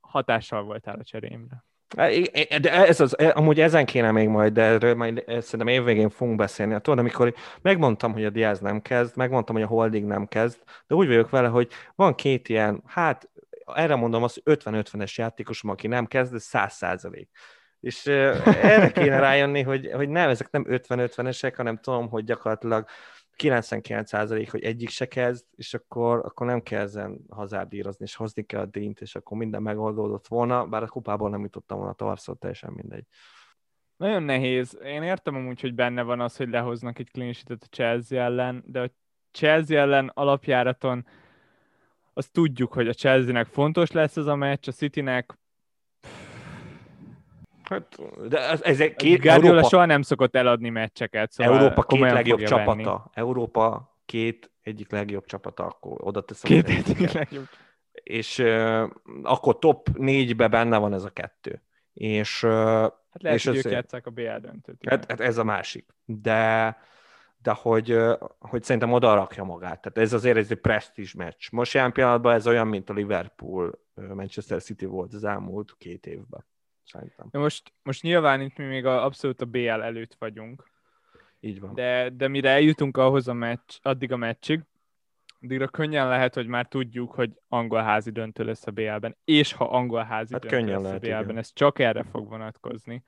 [0.00, 1.64] hatással voltál a cserémre.
[2.60, 6.36] De ez az, e, amúgy ezen kéne még majd, de erről majd szerintem évvégén fogunk
[6.36, 6.72] beszélni.
[6.72, 10.58] Hát tudod, amikor megmondtam, hogy a Diaz nem kezd, megmondtam, hogy a Holding nem kezd,
[10.86, 13.28] de úgy vagyok vele, hogy van két ilyen, hát
[13.74, 17.30] erre mondom azt, 50-50-es játékosom, aki nem kezd, ez 100 százalék.
[17.80, 22.86] És erre kéne rájönni, hogy, hogy nem, ezek nem 50-50-esek, hanem tudom, hogy gyakorlatilag
[23.42, 28.60] 99% hogy egyik se kezd, és akkor, akkor nem kell ezen hazárdírozni, és hozni kell
[28.60, 32.40] a dínt, és akkor minden megoldódott volna, bár a kupából nem jutottam volna tovább, szóval
[32.40, 33.04] teljesen mindegy.
[33.96, 34.78] Nagyon nehéz.
[34.84, 38.80] Én értem amúgy, hogy benne van az, hogy lehoznak egy clean a Chelsea ellen, de
[38.80, 38.90] a
[39.30, 41.06] Chelsea ellen alapjáraton
[42.12, 45.38] azt tudjuk, hogy a Chelsea-nek fontos lesz ez a meccs, a City-nek
[47.68, 47.98] Hát,
[48.28, 52.00] de ez, ez egy két, Guardiola Európa, soha nem szokott eladni meccseket, szóval Európa két
[52.00, 52.74] legjobb csapata.
[52.74, 53.00] Venni.
[53.12, 56.50] Európa két egyik legjobb csapata, akkor oda teszem.
[56.50, 57.48] Két egyik legjobb.
[57.92, 58.90] És uh,
[59.22, 61.62] akkor top négybe benne van ez a kettő.
[61.92, 64.88] És, uh, hát lehet, és hogy ők játszák a BL döntőt.
[64.88, 65.86] Hát, hát, ez a másik.
[66.04, 66.76] De,
[67.42, 67.96] de hogy,
[68.38, 69.80] hogy szerintem oda rakja magát.
[69.80, 71.50] Tehát ez azért ez egy presztízs meccs.
[71.50, 76.44] Most jelen pillanatban ez olyan, mint a Liverpool Manchester City volt az elmúlt két évben.
[76.92, 77.26] Szerintem.
[77.30, 80.70] De most, most nyilván itt mi még a, abszolút a BL előtt vagyunk.
[81.40, 81.74] Így van.
[81.74, 84.62] De, de mire eljutunk ahhoz a meccs, addig a meccsig,
[85.40, 89.64] addigra könnyen lehet, hogy már tudjuk, hogy angol házi döntő lesz a BL-ben, és ha
[89.64, 93.02] angol házi hát döntő lesz lehet, a BL-ben, ez csak erre fog vonatkozni,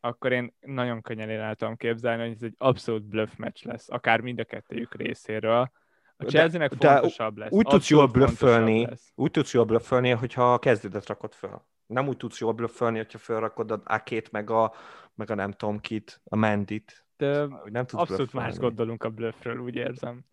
[0.00, 4.20] akkor én nagyon könnyen el tudom képzelni, hogy ez egy abszolút bluff meccs lesz, akár
[4.20, 5.70] mind a kettőjük részéről.
[6.16, 7.52] A Chelsea-nek de, fontosabb lesz.
[7.52, 11.62] Úgy tudsz jól blöffölni, úgy tudsz jól blöffölni, hogyha a kezdődet rakod föl.
[11.92, 14.74] Nem úgy tudsz jól blöffölni, hogyha felrakod a A2 meg a,
[15.14, 17.06] meg a nem tudom kit, a Mendit.
[17.16, 18.46] De nem tudsz abszolút blöffölni.
[18.46, 20.24] más gondolunk a blöffről, úgy érzem.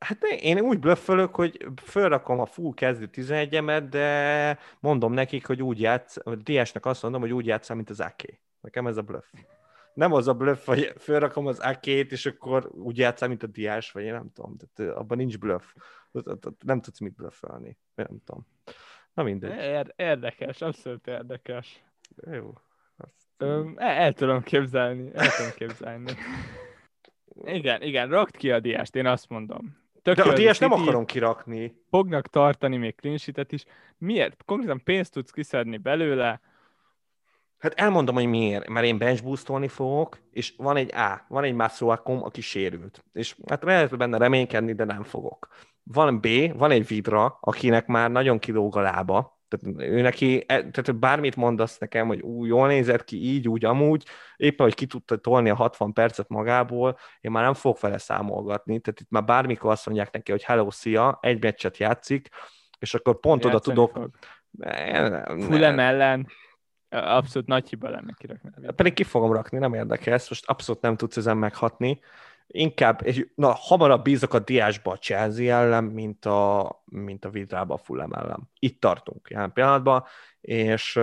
[0.00, 5.80] Hát én úgy blöffölök, hogy felrakom a full kezdő 11-emet, de mondom nekik, hogy úgy
[5.80, 8.40] játsz, a Diásnak azt mondom, hogy úgy játszom, mint az Ake.
[8.60, 9.24] Nekem ez a bluff.
[9.94, 13.92] Nem az a bluff, hogy felrakom az Ake-t, és akkor úgy játszom, mint a Diás,
[13.92, 14.56] vagy én nem tudom.
[14.56, 15.64] Tehát abban nincs bluff.
[16.64, 17.78] Nem tudsz mit bluffolni.
[17.94, 18.46] Nem tudom.
[19.18, 19.88] Na mindegy.
[19.96, 21.82] Érdekes, abszolút érdekes.
[22.30, 22.52] Jó.
[23.36, 26.12] Ö, el, el tudom képzelni, el tudom képzelni.
[27.44, 29.76] Igen, igen, rakt ki a diást, én azt mondom.
[30.02, 31.82] Tök De a diást nem akarom kirakni.
[31.90, 33.64] Fognak tartani még clean is.
[33.98, 34.44] Miért?
[34.44, 36.40] Konkrétan pénzt tudsz kiszedni belőle.
[37.58, 38.68] Hát elmondom, hogy miért.
[38.68, 43.04] Mert én bench boostolni fogok, és van egy A, van egy Masuakom, aki sérült.
[43.12, 45.48] És hát lehet benne reménykedni, de nem fogok
[45.92, 50.70] van B, van egy Vidra, akinek már nagyon kilóg a lába, tehát ő neki, e,
[50.70, 54.04] tehát bármit mondasz nekem, hogy ú, jól nézett ki, így, úgy, amúgy,
[54.36, 58.80] éppen, hogy ki tudta tolni a 60 percet magából, én már nem fogok vele számolgatni,
[58.80, 62.28] tehát itt már bármikor azt mondják neki, hogy hello, szia, egy meccset játszik,
[62.78, 63.92] és akkor pont Játszani oda tudok...
[63.92, 64.10] Fog.
[65.40, 66.26] Fulem ellen
[66.88, 68.50] abszolút nagy hiba lenne kirakni.
[68.76, 72.00] Pedig ki fogom rakni, nem érdekel, most abszolút nem tudsz ezen meghatni
[72.48, 77.74] inkább, és na, hamarabb bízok a Diásba a Chelsea ellen, mint a, mint a Vidrába
[77.74, 78.50] a Fulham ellen.
[78.58, 80.04] Itt tartunk jelen pillanatban,
[80.40, 81.00] és,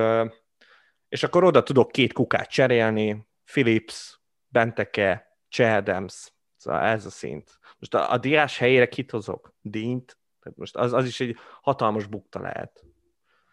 [1.08, 7.60] és akkor oda tudok két kukát cserélni, Philips, Benteke, Chadams, szóval ez a szint.
[7.80, 9.54] Most a, a Diás helyére kit hozok?
[9.62, 10.18] Dint?
[10.40, 12.84] Tehát most az, az is egy hatalmas bukta lehet.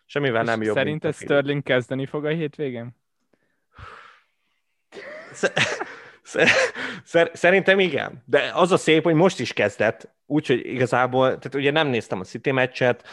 [0.05, 0.77] Semmivel nem jobb.
[0.77, 2.97] Szerinted Sterling kezdeni fog a hétvégén?
[7.33, 11.89] Szerintem igen, de az a szép, hogy most is kezdett, úgyhogy igazából, tehát ugye nem
[11.89, 13.05] néztem a City meccset,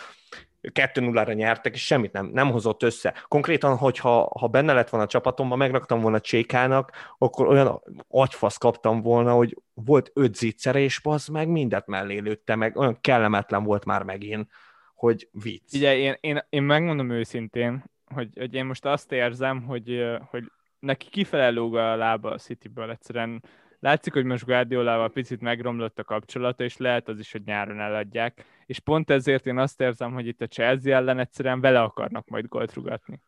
[0.62, 3.14] 2-0-ra nyertek, és semmit nem, nem hozott össze.
[3.28, 9.02] Konkrétan, hogyha ha benne lett volna a csapatomban, megraktam volna Csékának, akkor olyan agyfasz kaptam
[9.02, 13.86] volna, hogy volt öt zicsere, és az meg mindent mellé lőtte, meg olyan kellemetlen volt
[13.86, 14.50] már megint,
[14.96, 15.74] hogy vicc.
[15.74, 17.84] Ugye én, én, én megmondom őszintén,
[18.14, 22.90] hogy, hogy én most azt érzem, hogy, hogy neki kifele lóg a lába a Cityből,
[22.90, 23.44] egyszerűen
[23.80, 28.46] látszik, hogy most Guardiolával picit megromlott a kapcsolata, és lehet az is, hogy nyáron eladják,
[28.66, 32.48] és pont ezért én azt érzem, hogy itt a Chelsea ellen egyszerűen vele akarnak majd
[32.48, 33.22] gólt rugatni.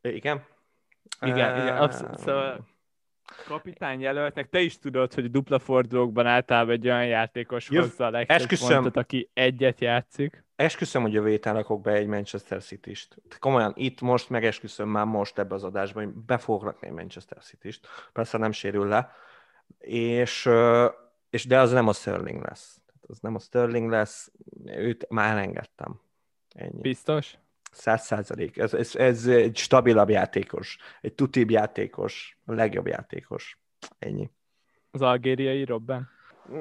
[0.00, 0.44] Igen?
[1.20, 1.62] Igen, uh...
[1.62, 2.18] igen, abszolút.
[2.18, 2.66] Szóval
[3.46, 8.10] kapitány jelöltnek, te is tudod, hogy dupla fordulókban általában egy olyan játékos Jöv, hozza a
[8.10, 13.16] legtöbb pontot, aki egyet játszik esküszöm, hogy jövő héten rakok be egy Manchester City-st.
[13.38, 17.38] Komolyan, itt most megesküszöm már most ebbe az adásban, hogy be fogok rakni egy Manchester
[17.42, 17.86] City-st.
[18.12, 19.12] Persze nem sérül le.
[19.78, 20.48] És,
[21.30, 22.80] és de az nem a Sterling lesz.
[23.08, 24.32] Az nem a Sterling lesz,
[24.64, 26.00] őt már elengedtem.
[26.54, 26.80] Ennyi.
[26.80, 27.38] Biztos?
[27.72, 28.56] Száz százalék.
[28.56, 33.58] Ez, ez, ez egy stabilabb játékos, egy tutibb játékos, a legjobb játékos.
[33.98, 34.30] Ennyi.
[34.90, 36.08] Az algériai Robben?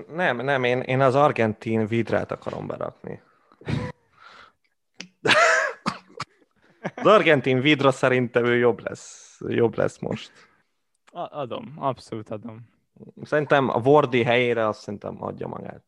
[0.07, 3.21] Nem, nem, én, én az argentin vidrát akarom berakni.
[6.99, 10.31] Az argentin vidra szerintem ő jobb lesz, jobb lesz most.
[11.11, 12.69] Adom, abszolút adom.
[13.23, 15.83] Szerintem a Wardi helyére azt szerintem adja magát.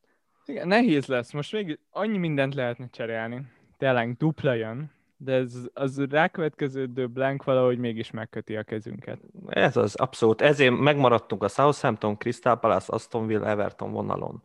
[0.45, 1.32] Igen, nehéz lesz.
[1.32, 3.41] Most még annyi mindent lehetne cserélni.
[3.78, 9.20] Tényleg dupla jön, de ez, az rákövetkeződő blank valahogy mégis megköti a kezünket.
[9.47, 10.41] Ez az, abszolút.
[10.41, 14.43] Ezért megmaradtunk a Southampton, Crystal Palace, Aston Villa, Everton vonalon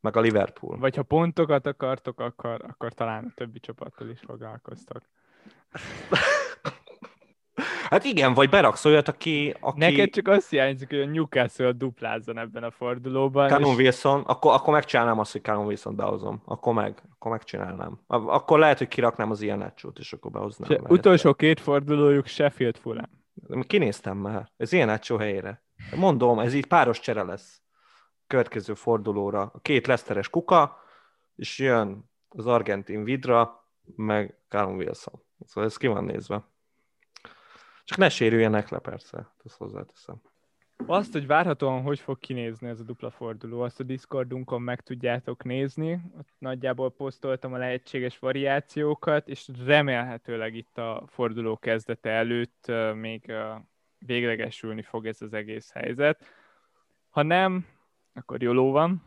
[0.00, 0.78] meg a Liverpool.
[0.78, 5.02] Vagy ha pontokat akartok, akkor, akkor talán a többi csapattal is foglalkoztok.
[7.88, 9.54] Hát igen, vagy beraksz olyat, aki...
[9.60, 9.78] aki...
[9.78, 13.48] Neked csak azt hiányzik, hogy a Newcastle duplázzon ebben a fordulóban.
[13.48, 13.76] Callum és...
[13.76, 16.42] Wilson, akkor, akkor megcsinálnám azt, hogy Callum Wilson behozom.
[16.44, 18.00] Akkor meg, akkor megcsinálnám.
[18.06, 20.70] Akkor lehet, hogy kiraknám az ilyen ácsút, és akkor behoznám.
[20.70, 23.10] És utolsó két fordulójuk Sheffield Fulham.
[23.66, 24.52] Kinéztem már.
[24.56, 25.64] Ez ilyen átsó helyére.
[25.96, 27.62] Mondom, ez így páros csere lesz.
[28.26, 29.40] Következő fordulóra.
[29.54, 30.78] A két leszteres kuka,
[31.36, 33.66] és jön az argentin vidra,
[33.96, 35.22] meg Callum Wilson.
[35.46, 36.44] Szóval ez ki van nézve.
[37.84, 39.34] Csak ne sérüljenek le, persze.
[39.44, 40.22] Ezt hozzáteszem.
[40.86, 45.44] Azt, hogy várhatóan hogy fog kinézni ez a dupla forduló, azt a Discordunkon meg tudjátok
[45.44, 46.00] nézni.
[46.18, 53.32] Ott nagyjából posztoltam a lehetséges variációkat, és remélhetőleg itt a forduló kezdete előtt még
[53.98, 56.24] véglegesülni fog ez az egész helyzet.
[57.10, 57.66] Ha nem,
[58.14, 59.02] akkor jóló van.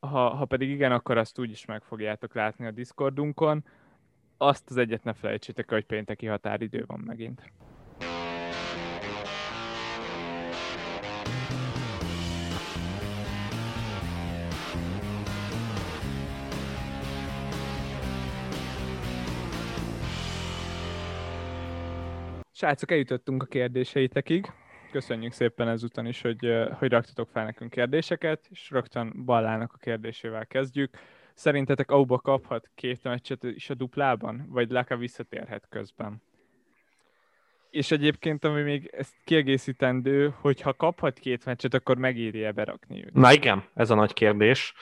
[0.00, 3.64] Ha, ha pedig igen, akkor azt úgyis meg fogjátok látni a Discordunkon.
[4.42, 7.42] Azt az egyet ne felejtsétek, hogy pénteki határidő van megint.
[22.52, 24.46] Srácok, eljutottunk a kérdéseitekig.
[24.90, 26.46] Köszönjük szépen ezúton is, hogy,
[26.78, 30.98] hogy raktatok fel nekünk kérdéseket, és rögtön Ballának a kérdésével kezdjük.
[31.34, 36.22] Szerintetek Auba kaphat két meccset is a duplában, vagy Laka visszatérhet közben?
[37.70, 43.12] És egyébként, ami még ezt kiegészítendő, hogy ha kaphat két meccset, akkor megéri-e berakni őt?
[43.12, 44.74] Na igen, ez a nagy kérdés.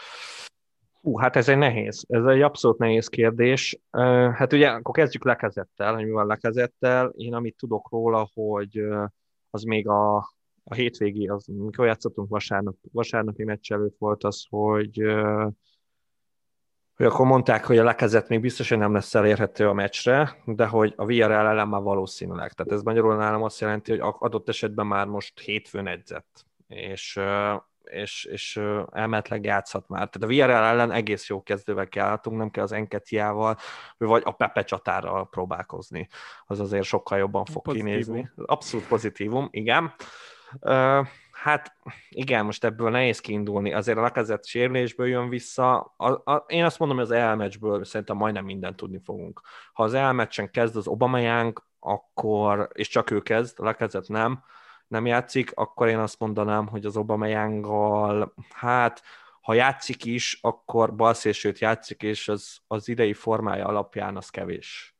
[1.00, 3.80] Hú, hát ez egy nehéz, ez egy abszolút nehéz kérdés.
[4.32, 7.12] Hát ugye, akkor kezdjük lekezettel, hogy mi lekezettel.
[7.16, 8.84] Én amit tudok róla, hogy
[9.50, 10.16] az még a,
[10.64, 15.02] a hétvégi, az, mikor játszottunk vasárnap, vasárnapi meccs előtt volt az, hogy
[17.00, 20.92] hogy akkor mondták, hogy a lekezett még biztosan nem lesz elérhető a meccsre, de hogy
[20.96, 22.52] a VRL ellen már valószínűleg.
[22.52, 26.46] Tehát ez magyarul nálam azt jelenti, hogy adott esetben már most hétfőn edzett.
[26.66, 27.20] És
[27.84, 30.08] és, és elmetleg játszhat már.
[30.08, 33.56] Tehát a VRL ellen egész jó kezdővel kell nem kell az Enketiával,
[33.96, 36.08] vagy a Pepe csatárral próbálkozni.
[36.46, 37.90] Az azért sokkal jobban fog pozitívum.
[37.90, 38.30] kinézni.
[38.36, 39.94] Abszolút pozitívum, igen.
[41.42, 41.76] Hát
[42.08, 43.72] igen, most ebből nehéz kiindulni.
[43.72, 45.94] Azért a lekezett sérülésből jön vissza.
[45.96, 49.40] A, a, én azt mondom, hogy az elmeccsből szerintem majdnem mindent tudni fogunk.
[49.72, 54.42] Ha az elmeccsen kezd az Obamajánk, akkor, és csak ő kezd, a lekezett nem,
[54.86, 59.02] nem játszik, akkor én azt mondanám, hogy az Aubameyanggal, hát
[59.40, 64.96] ha játszik is, akkor balszélsőt játszik, és az, az idei formája alapján az kevés.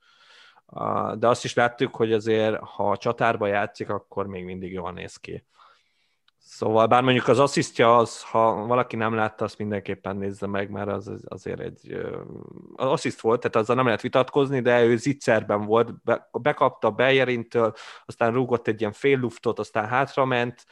[1.15, 5.17] De azt is láttuk, hogy azért, ha a csatárba játszik, akkor még mindig jól néz
[5.17, 5.45] ki.
[6.43, 10.89] Szóval bár mondjuk az asszisztja az, ha valaki nem látta, azt mindenképpen nézze meg, mert
[10.89, 12.01] az azért egy
[12.75, 17.75] az assziszt volt, tehát azzal nem lehet vitatkozni, de ő zicserben volt, be, bekapta Bejerintől,
[18.05, 20.67] aztán rúgott egy ilyen fél luftot, aztán hátrament,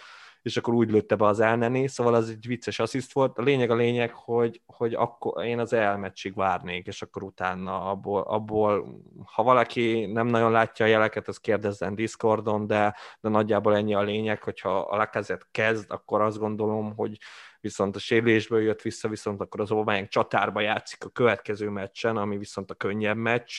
[0.48, 3.38] és akkor úgy lőtte be az elneni, szóval az egy vicces assziszt volt.
[3.38, 8.22] A lényeg a lényeg, hogy, hogy akkor én az elmeccsig várnék, és akkor utána abból,
[8.22, 13.94] abból, ha valaki nem nagyon látja a jeleket, az kérdezzen Discordon, de, de nagyjából ennyi
[13.94, 17.18] a lényeg, hogyha a lekezet kezd, akkor azt gondolom, hogy
[17.60, 22.38] viszont a sérülésből jött vissza, viszont akkor az Obamányánk csatárba játszik a következő meccsen, ami
[22.38, 23.52] viszont a könnyebb meccs,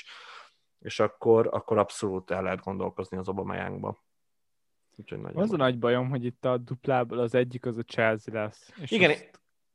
[0.80, 4.08] és akkor, akkor abszolút el lehet gondolkozni az Obamayánkba.
[5.00, 8.34] Úgyhogy nagyon az a nagy bajom, hogy itt a duplából az egyik az a Chelsea
[8.34, 8.74] lesz.
[8.82, 9.12] És Igen,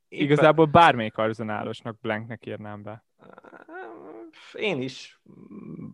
[0.08, 3.04] igazából bármelyik arzenálosnak blanknek írnám be.
[4.52, 5.20] Én is,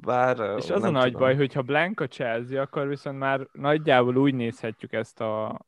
[0.01, 1.21] bár És az a nagy tudom.
[1.21, 5.61] baj, hogy ha blank a Chelsea, akkor viszont már nagyjából úgy nézhetjük ezt a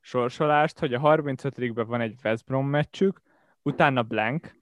[0.00, 3.20] sorsolást, hogy a 35-ben van egy West Brom meccsük,
[3.62, 4.56] utána blank,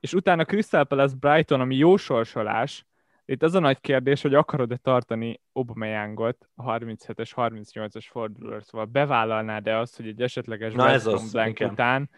[0.00, 2.86] és utána Crystal Palace Brighton, ami jó sorsolás,
[3.28, 9.78] itt az a nagy kérdés, hogy akarod-e tartani Obameyangot a 37-es, 38-as fordulóra, szóval bevállalnád-e
[9.78, 12.10] azt, hogy egy esetleges Na ez az, blank után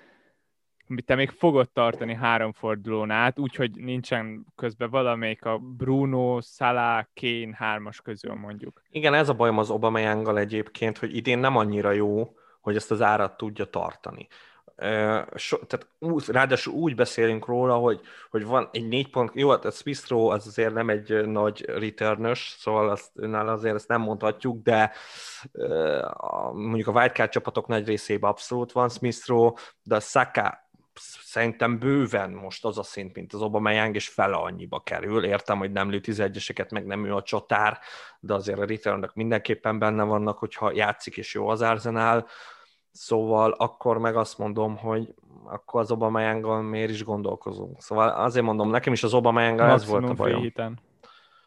[1.05, 7.57] te még fogod tartani három fordulón át, úgyhogy nincsen közben valamelyik a Bruno, Salah, Kane
[7.57, 8.83] hármas közül mondjuk.
[8.89, 13.03] Igen, ez a bajom az Obameyanggal egyébként, hogy idén nem annyira jó, hogy ezt az
[13.03, 14.29] árat tudja tartani
[15.35, 18.01] so, tehát úgy, ráadásul úgy beszélünk róla, hogy,
[18.31, 21.65] hogy van egy négy pont, jó, hát a Smith Rowe az azért nem egy nagy
[21.65, 24.93] returnös, szóval azt, azért ezt nem mondhatjuk, de
[26.53, 29.53] mondjuk a wildcard csapatok nagy részében abszolút van Smith Rowe,
[29.83, 30.69] de a Saka
[31.23, 35.25] szerintem bőven most az a szint, mint az Obama Young, és fele annyiba kerül.
[35.25, 37.79] Értem, hogy nem lő 11-eseket, meg nem ő a csatár,
[38.21, 42.27] de azért a return mindenképpen benne vannak, hogyha játszik és jó az Arsenal,
[42.93, 45.15] Szóval akkor meg azt mondom, hogy
[45.45, 47.83] akkor az Obama miért is gondolkozunk.
[47.83, 50.41] Szóval azért mondom, nekem is az Obama ez volt a bajom.
[50.41, 50.79] Héten.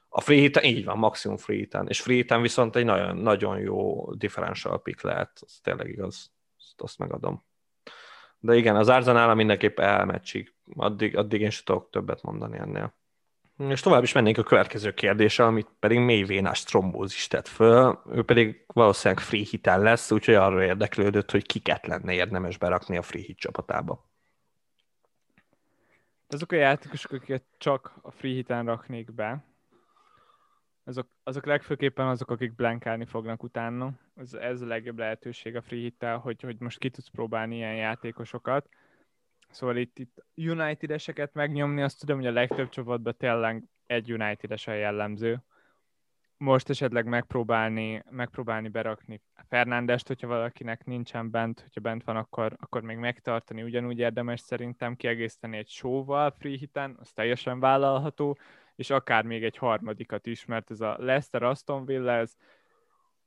[0.10, 1.88] A free hit így van, maximum free hiten.
[1.88, 6.32] És free hiten viszont egy nagyon, nagyon jó differential pick lehet, az tényleg igaz.
[6.58, 7.44] Azt, azt megadom.
[8.40, 10.56] De igen, az Arzenál mindenképp elmecsik.
[10.76, 12.94] Addig, addig én sem tudok többet mondani ennél.
[13.58, 18.02] És tovább is mennénk a következő kérdése, amit pedig mélyvénás trombózis tett föl.
[18.12, 23.02] Ő pedig valószínűleg free hiten lesz, úgyhogy arra érdeklődött, hogy kiket lenne érdemes berakni a
[23.02, 24.12] free hit csapatába.
[26.28, 29.44] Azok a játékosok, akiket csak a free hiten raknék be,
[30.86, 33.92] azok, azok legfőképpen azok, akik blankálni fognak utána.
[34.16, 37.76] Ez, ez a legjobb lehetőség a free hittel, hogy, hogy most ki tudsz próbálni ilyen
[37.76, 38.70] játékosokat.
[39.54, 44.74] Szóval itt, itt United-eseket megnyomni, azt tudom, hogy a legtöbb csapatban tényleg egy United-es a
[44.74, 45.44] jellemző.
[46.38, 52.82] Most esetleg megpróbálni, megpróbálni berakni Fernándest, hogyha valakinek nincsen bent, hogyha bent van, akkor, akkor
[52.82, 58.38] még megtartani ugyanúgy érdemes szerintem kiegészíteni egy showval free hiten, az teljesen vállalható,
[58.76, 62.36] és akár még egy harmadikat is, mert ez a Leicester Aston Villa, ez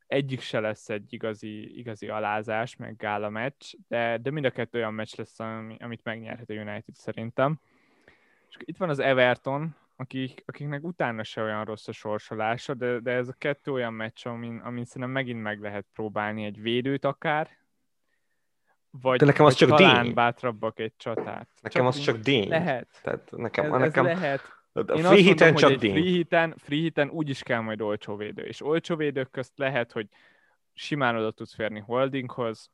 [0.07, 4.79] egyik se lesz egy igazi, igazi alázás, meg gála meccs, de, de mind a kettő
[4.79, 7.61] olyan meccs lesz, ami, amit megnyerhet a United szerintem.
[8.49, 13.11] És itt van az Everton, akik, akiknek utána se olyan rossz a sorsolása, de, de
[13.11, 17.49] ez a kettő olyan meccs, amin, amin szerintem megint meg lehet próbálni egy védőt akár,
[19.01, 20.15] vagy, de nekem az vagy csak talán díny.
[20.15, 21.49] bátrabbak egy csatát.
[21.63, 22.49] Nekem csak az csak díny.
[22.49, 23.01] Lehet.
[23.03, 24.56] Tehát nekem, Ez, nekem ez lehet.
[24.77, 28.17] A Én free hiten csak hogy free hiten, free hiten úgy is kell majd olcsó
[28.17, 30.09] védő, és olcsó védők közt lehet, hogy
[30.75, 32.71] simán oda tudsz férni holdinghoz,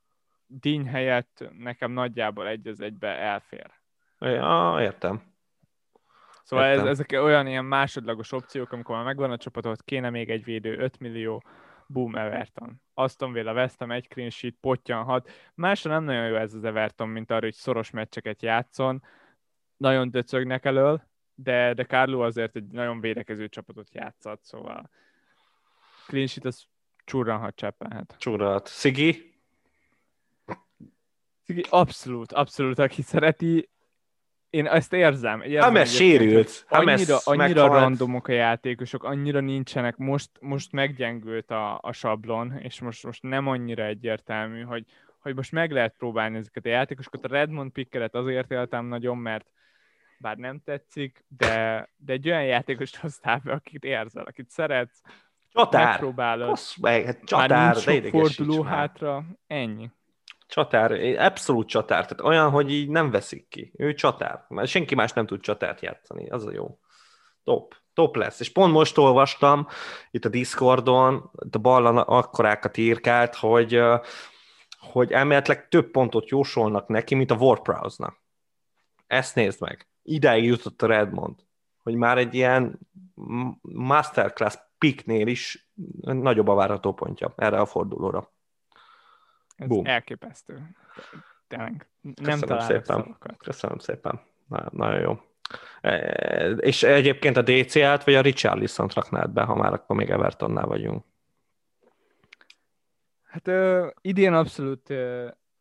[0.46, 3.70] díny helyett nekem nagyjából egy az egybe elfér.
[4.18, 5.22] Ja, értem.
[6.42, 6.90] Szóval ez, Értem.
[6.90, 10.98] ezek olyan ilyen másodlagos opciók, amikor már megvan a csapatot, kéne még egy védő, 5
[10.98, 11.42] millió,
[11.86, 12.82] boom, Everton.
[12.94, 15.30] Aston Villa, West Ham, egy clean sheet, pottyanhat.
[15.54, 19.02] Másra nem nagyon jó ez az Everton, mint arra, hogy szoros meccseket játszon.
[19.76, 21.10] Nagyon döcögnek elől,
[21.42, 24.90] de, de Carlo azért egy nagyon védekező csapatot játszott, szóval
[26.06, 26.64] clean sheet az
[27.04, 28.14] csurranhat cseppelhet.
[28.18, 28.66] Csurat.
[28.66, 29.30] Szigi?
[31.68, 33.70] Abszolút, abszolút, aki szereti,
[34.50, 35.42] én ezt érzem.
[35.42, 36.64] érzem Hát mert egyébként, sérült.
[36.66, 42.80] Hát Annyira, annyira randomok a játékosok, annyira nincsenek, most, most meggyengült a, a sablon, és
[42.80, 44.84] most, most nem annyira egyértelmű, hogy,
[45.18, 47.24] hogy most meg lehet próbálni ezeket a játékosokat.
[47.24, 49.46] A Redmond pickeret azért éltem nagyon, mert
[50.22, 55.00] bár nem tetszik, de, de egy olyan játékost hoztál be, akit érzel, akit szeretsz,
[55.52, 55.86] Csatár.
[55.88, 56.48] megpróbálod.
[56.48, 58.72] Basz meg, hát Már csatár, nincs de sok forduló már.
[58.72, 59.90] hátra, ennyi.
[60.46, 62.06] Csatár, abszolút csatár.
[62.06, 63.72] Tehát olyan, hogy így nem veszik ki.
[63.76, 64.44] Ő csatár.
[64.48, 66.28] Mert senki más nem tud csatárt játszani.
[66.30, 66.78] Az a jó.
[67.44, 67.74] Top.
[67.94, 68.40] Top lesz.
[68.40, 69.66] És pont most olvastam
[70.10, 73.80] itt a Discordon, itt a Ballan akkorákat írkált, hogy,
[74.78, 78.21] hogy elméletileg több pontot jósolnak neki, mint a Warprowse-nak.
[79.12, 79.86] Ezt nézd meg.
[80.02, 81.34] Ideig jutott a Redmond,
[81.82, 82.78] hogy már egy ilyen
[83.62, 85.70] masterclass picknél is
[86.02, 88.32] nagyobb a várható pontja erre a fordulóra.
[89.56, 89.86] Ez Boom.
[89.86, 90.76] elképesztő.
[91.48, 91.88] Tényleg.
[92.00, 92.84] Nem Köszönöm szépen.
[92.84, 93.36] szavakat.
[93.36, 94.20] Köszönöm szépen.
[94.48, 95.20] Na, nagyon jó.
[95.80, 100.66] E, És egyébként a DCL-t vagy a Richarlison-t raknád be, ha már akkor még Evertonnál
[100.66, 101.04] vagyunk.
[103.24, 104.92] Hát ö, idén abszolút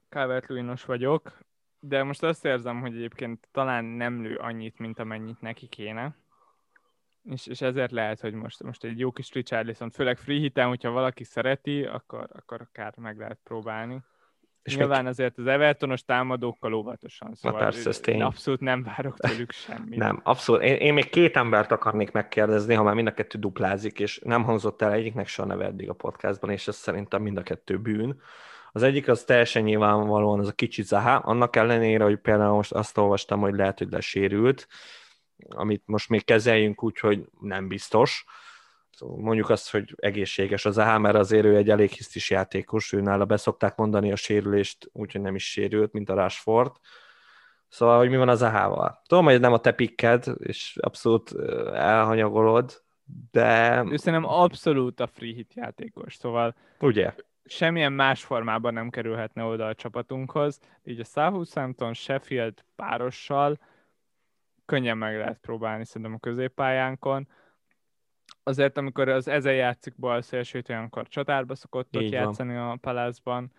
[0.10, 0.48] calvert
[0.86, 1.38] vagyok,
[1.84, 6.16] de most azt érzem, hogy egyébként talán nem lő annyit, mint amennyit neki kéne.
[7.24, 10.92] És, és ezért lehet, hogy most, most egy jó kis Richarlison, főleg free hiten, hogyha
[10.92, 14.02] valaki szereti, akkor, akkor akár meg lehet próbálni.
[14.64, 18.22] És Nyilván azért az Evertonos támadókkal óvatosan, szóval persze, ez tény.
[18.22, 20.00] abszolút nem várok tőlük semmit.
[20.00, 20.62] Nem, abszolút.
[20.62, 24.44] Én, én még két embert akarnék megkérdezni, ha már mind a kettő duplázik, és nem
[24.44, 27.80] hangzott el egyiknek se a neve eddig a podcastban, és ez szerintem mind a kettő
[27.80, 28.22] bűn.
[28.72, 32.98] Az egyik az teljesen nyilvánvalóan az a kicsi Zaha, annak ellenére, hogy például most azt
[32.98, 34.68] olvastam, hogy lehet, hogy lesérült,
[35.50, 38.26] amit most még kezeljünk úgy, hogy nem biztos.
[38.92, 43.02] Szóval mondjuk azt, hogy egészséges az Zaha, mert azért ő egy elég hisztis játékos, ő
[43.02, 46.72] nála beszokták mondani a sérülést, úgyhogy nem is sérült, mint a Rashford.
[47.68, 49.02] Szóval, hogy mi van az Zahával?
[49.08, 51.32] Tudom, hogy nem a te pikked, és abszolút
[51.74, 52.84] elhanyagolod,
[53.32, 57.14] de Ő szerintem abszolút a free hit játékos, szóval ugye?
[57.46, 60.60] Semmilyen más formában nem kerülhetne oda a csapatunkhoz.
[60.84, 63.60] Így a Southampton, Sheffield párossal
[64.66, 67.28] könnyen meg lehet próbálni szerintem a középpályánkon.
[68.44, 73.52] Azért, amikor az ezen játszik bal szélsőt, olyankor csatárba szokott ott játszani a Palace-ban.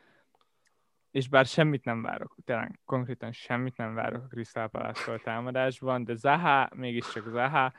[1.10, 6.14] És bár semmit nem várok, tényleg konkrétan semmit nem várok a Crystal Palace-tól támadásban, de
[6.14, 7.72] Zaha, mégiscsak Zaha,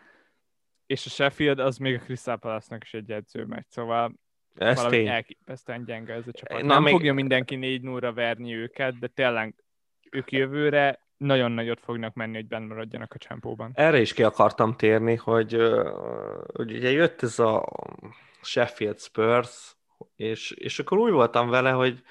[0.86, 4.14] és a Sheffield az még a Crystal Palace-nak is egy edzőmegy, szóval
[4.56, 5.08] Ez valami tény.
[5.08, 6.62] elképesztően gyenge ez a csapat.
[6.62, 9.56] Na, nem még- fogja mindenki 4 0 verni őket, de tényleg
[10.12, 13.72] ők jövőre nagyon nagyot fognak menni, hogy benne maradjanak a csempóban.
[13.74, 15.54] Erre is ki akartam térni, hogy,
[16.54, 17.66] hogy ugye jött ez a
[18.42, 19.76] Sheffield Spurs,
[20.16, 22.02] és, és akkor úgy voltam vele, hogy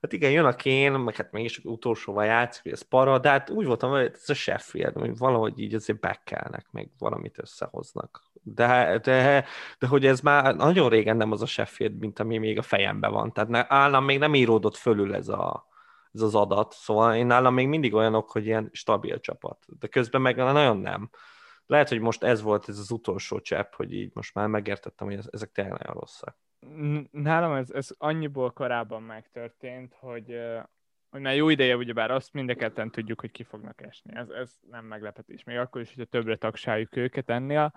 [0.00, 3.50] hát igen, jön a kén, meg hát mégis utolsóval játszik, hogy ez para, de hát
[3.50, 8.22] úgy voltam hogy ez a Sheffield, hogy valahogy így azért bekelnek, meg valamit összehoznak.
[8.42, 9.44] De, de,
[9.78, 13.12] de hogy ez már nagyon régen nem az a Sheffield, mint ami még a fejemben
[13.12, 13.32] van.
[13.32, 15.66] Tehát ne, állam még nem íródott fölül ez a,
[16.12, 20.20] ez az adat, szóval én nálam még mindig olyanok, hogy ilyen stabil csapat, de közben
[20.20, 21.10] meg nagyon nem.
[21.66, 25.18] Lehet, hogy most ez volt ez az utolsó csepp, hogy így most már megértettem, hogy
[25.30, 26.36] ezek tényleg nagyon rosszak.
[27.10, 30.40] Nálam ez, ez annyiból korábban megtörtént, hogy,
[31.10, 34.16] hogy már jó ideje, ugyebár azt mind tudjuk, hogy ki fognak esni.
[34.16, 35.44] Ez, ez nem meglepetés.
[35.44, 37.72] Még akkor is, hogyha többre tagsáljuk őket ennél.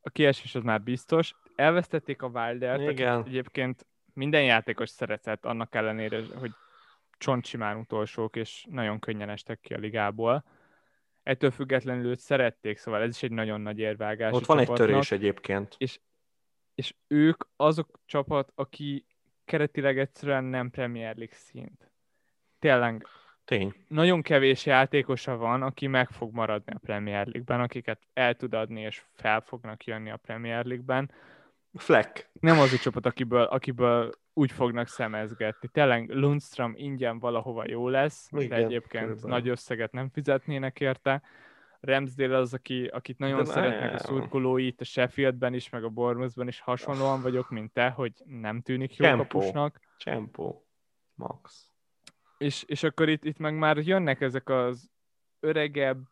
[0.00, 1.34] A kiesés az már biztos.
[1.54, 3.24] Elvesztették a Wildert, Igen.
[3.26, 6.52] egyébként minden játékos szeretett, annak ellenére, hogy
[7.18, 10.44] csontsimán utolsók, és nagyon könnyen estek ki a ligából.
[11.22, 14.32] Ettől függetlenül őt szerették, szóval ez is egy nagyon nagy érvágás.
[14.32, 15.74] Ott van egy törés egyébként.
[15.78, 16.00] És,
[16.74, 19.06] és ők azok csapat, aki
[19.44, 21.90] keretileg egyszerűen nem Premier League szint.
[22.58, 23.06] Tényleg.
[23.44, 23.74] Tény.
[23.88, 28.80] Nagyon kevés játékosa van, aki meg fog maradni a Premier League-ben, akiket el tud adni,
[28.80, 31.10] és fel fognak jönni a Premier League-ben.
[31.74, 32.30] Fleck.
[32.40, 35.68] Nem az a csapat, akiből, akiből úgy fognak szemezgetni.
[35.72, 39.30] Tényleg Lundström ingyen valahova jó lesz, Igen, de egyébként körülbelül.
[39.30, 41.22] nagy összeget nem fizetnének érte.
[41.84, 45.88] Ramsdale az, aki, akit nagyon de szeretnek a szurkolói, itt a Sheffieldben is, meg a
[45.88, 49.22] Bournemouthban is hasonlóan vagyok, mint te, hogy nem tűnik jó Csempó.
[49.22, 49.80] kapusnak.
[49.96, 50.66] Csempó.
[51.14, 51.70] Max.
[52.38, 54.90] És, és akkor itt, itt meg már jönnek ezek az
[55.40, 56.06] öregebb,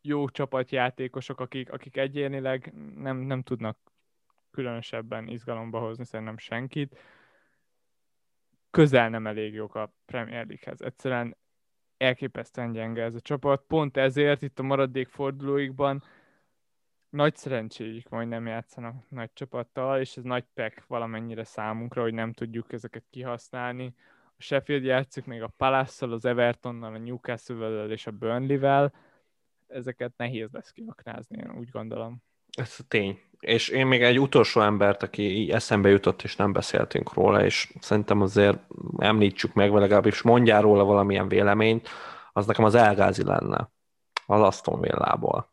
[0.00, 3.78] jó csapatjátékosok, akik, akik egyénileg nem, nem tudnak
[4.50, 6.98] különösebben izgalomba hozni szerintem senkit
[8.74, 10.82] közel nem elég jók a Premier League-hez.
[10.82, 11.36] Egyszerűen
[12.04, 13.64] elképesztően gyenge ez a csapat.
[13.66, 16.02] Pont ezért itt a maradék fordulóikban
[17.14, 22.32] nagy szerencséjük majd nem játszanak nagy csapattal, és ez nagy pek valamennyire számunkra, hogy nem
[22.32, 23.94] tudjuk ezeket kihasználni.
[24.36, 28.92] A Sheffield játszik még a palace az Evertonnal, a Newcastle-vel és a Burnley-vel.
[29.66, 32.22] Ezeket nehéz lesz kiaknázni, én úgy gondolom.
[32.56, 33.20] Ez a tény.
[33.44, 37.72] És én még egy utolsó embert, aki így eszembe jutott, és nem beszéltünk róla, és
[37.80, 38.58] szerintem azért
[38.98, 41.88] említsük meg, vagy legalábbis mondjál róla valamilyen véleményt,
[42.32, 43.70] az nekem az elgázi lenne.
[44.26, 45.52] Az Aston Villából.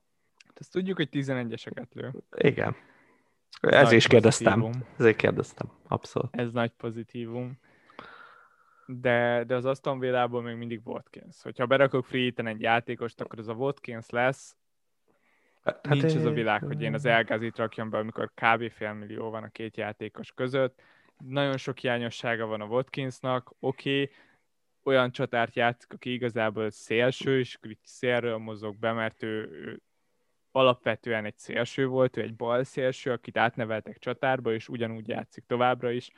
[0.54, 2.12] Ezt tudjuk, hogy 11-eseket lő.
[2.38, 2.76] Igen.
[3.62, 4.70] Ez Ez is kérdeztem.
[4.98, 5.70] Ezért kérdeztem.
[5.88, 6.36] Abszolút.
[6.36, 7.60] Ez nagy pozitívum.
[8.86, 11.42] De, de az Aston Villából még mindig Watkins.
[11.42, 14.56] Hogyha berakok free egy játékost, akkor az a Watkins lesz,
[15.64, 18.72] Hát, Nincs hát, ez a világ, hogy én az elgázit rakjam be, amikor kb.
[18.72, 20.82] fél millió van a két játékos között.
[21.18, 24.16] Nagyon sok hiányossága van a Watkinsnak, oké, okay,
[24.84, 29.82] olyan csatárt játszik, aki igazából szélső, és szélről mozog be, mert ő, ő
[30.52, 35.92] alapvetően egy szélső volt, ő egy bal szélső, akit átneveltek csatárba, és ugyanúgy játszik továbbra
[35.92, 36.12] is.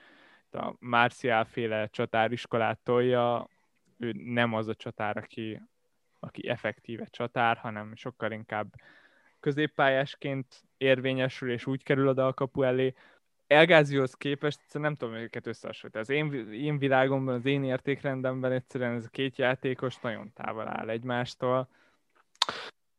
[0.51, 3.49] A Marcial féle csatáriskolát tolja,
[3.97, 5.61] ő nem az a csatár, aki,
[6.19, 8.73] aki effektíve csatár, hanem sokkal inkább
[9.43, 12.93] középpályásként érvényesül, és úgy kerül oda a kapu elé.
[13.47, 16.03] Elgázihoz képest nem tudom őket összehasonlítani.
[16.03, 20.89] Az én, én világomban, az én értékrendemben egyszerűen ez a két játékos nagyon távol áll
[20.89, 21.69] egymástól.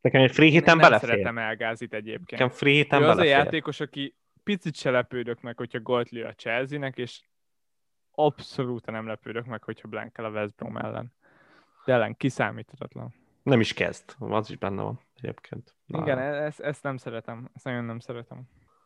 [0.01, 2.31] Nekem egy free hiten nem, nem szeretem Elgázit egyébként.
[2.31, 3.35] Nekem free hiten ő az belefér.
[3.35, 7.21] a játékos, aki picit se lepődök meg, hogyha gólt lő a Chelsea-nek, és
[8.11, 11.13] abszolút nem lepődök meg, hogyha blankel a West Brom ellen.
[11.85, 13.24] De ellen kiszámíthatatlan.
[13.45, 15.75] Nem is kezd, az is benne van egyébként.
[15.87, 16.01] Na.
[16.01, 18.43] Igen, e- ezt, ezt nem szeretem, ezt nagyon nem szeretem.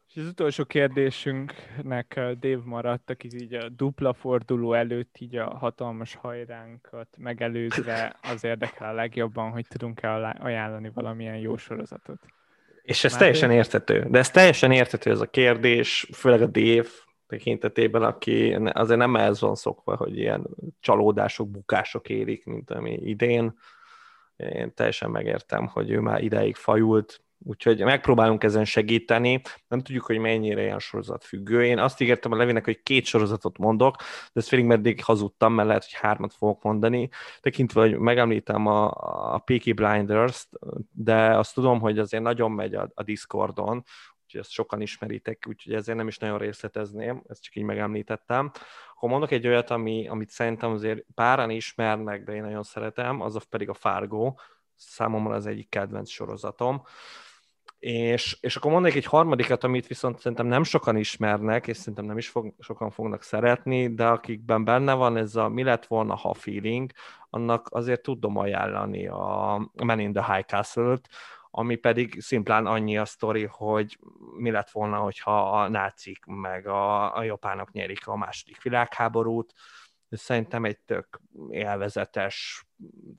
[0.09, 6.15] És az utolsó kérdésünknek Dave maradt, aki így a dupla forduló előtt így a hatalmas
[6.15, 12.19] hajránkat megelőzve az érdekel a legjobban, hogy tudunk-e ajánlani valamilyen jó sorozatot.
[12.83, 14.07] És ez Már teljesen érthető.
[14.11, 16.89] De ez teljesen érthető ez a kérdés, főleg a Dave
[17.27, 20.47] tekintetében, aki azért nem ez van szokva, hogy ilyen
[20.81, 23.59] csalódások, bukások érik, mint ami idén
[24.39, 29.41] én teljesen megértem, hogy ő már ideig fajult, úgyhogy megpróbálunk ezen segíteni.
[29.69, 31.65] Nem tudjuk, hogy mennyire ilyen sorozat függő.
[31.65, 35.69] Én azt ígértem a Levinek, hogy két sorozatot mondok, de ezt félig meddig hazudtam, mert
[35.69, 37.09] lehet, hogy hármat fogok mondani.
[37.41, 38.91] Tekintve, hogy megemlítem a,
[39.35, 40.49] a Peaky Blinders-t,
[40.91, 43.85] de azt tudom, hogy azért nagyon megy a, a Discordon,
[44.29, 48.51] úgyhogy ezt sokan ismeritek, úgyhogy ezért nem is nagyon részletezném, ezt csak így megemlítettem.
[48.95, 53.45] Akkor mondok egy olyat, ami, amit szerintem azért páran ismernek, de én nagyon szeretem, az
[53.49, 54.35] pedig a Fargo,
[54.75, 56.83] számomra az egyik kedvenc sorozatom.
[57.79, 62.19] És, és akkor mondanék egy harmadikat, amit viszont szerintem nem sokan ismernek, és szerintem nem
[62.19, 66.35] is fog, sokan fognak szeretni, de akikben benne van ez a mi lett volna, ha
[66.35, 66.91] feeling,
[67.31, 71.09] annak azért tudom ajánlani a Man in the High Castle-t,
[71.51, 73.99] ami pedig szimplán annyi a sztori, hogy
[74.37, 79.53] mi lett volna, hogyha a nácik meg a, a japánok nyerik a második világháborút.
[80.11, 82.67] Szerintem egy tök élvezetes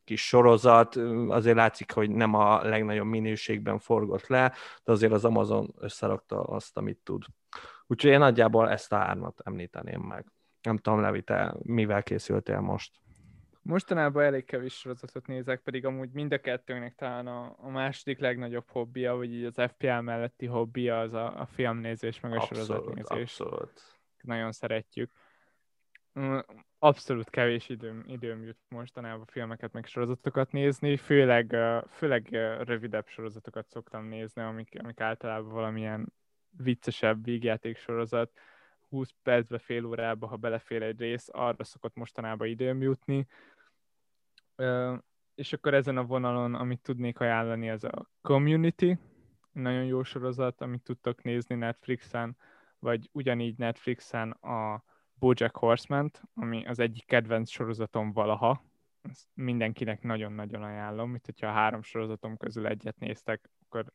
[0.03, 0.95] kis sorozat.
[1.27, 4.53] Azért látszik, hogy nem a legnagyobb minőségben forgott le,
[4.84, 7.23] de azért az Amazon összerakta azt, amit tud.
[7.88, 10.25] Úgyhogy én nagyjából ezt a hármat említeném meg.
[10.61, 12.91] Nem tudom, Levi, te mivel készültél most?
[13.62, 18.70] Mostanában elég kevés sorozatot nézek, pedig amúgy mind a kettőnek talán a, a második legnagyobb
[18.70, 23.39] hobbija, vagy így az FPL melletti hobbija az a, a filmnézés, meg a abszolút, sorozatnézés.
[23.39, 23.82] Abszolút.
[24.22, 25.12] Nagyon szeretjük.
[26.80, 31.55] Abszolút kevés időm, időm jut mostanában filmeket, meg sorozatokat nézni, főleg,
[31.89, 32.28] főleg
[32.62, 36.14] rövidebb sorozatokat szoktam nézni, amik, amik általában valamilyen
[36.57, 38.32] viccesebb vígjáték sorozat,
[38.89, 43.27] 20 percbe, fél órába, ha belefér egy rész, arra szokott mostanában időm jutni.
[45.35, 48.97] És akkor ezen a vonalon, amit tudnék ajánlani, ez a Community,
[49.51, 52.37] nagyon jó sorozat, amit tudtok nézni Netflixen,
[52.79, 54.83] vagy ugyanígy Netflixen a
[55.13, 58.63] Bojack horseman ami az egyik kedvenc sorozatom valaha.
[59.01, 63.93] Ezt mindenkinek nagyon-nagyon ajánlom, mint hogyha a három sorozatom közül egyet néztek, akkor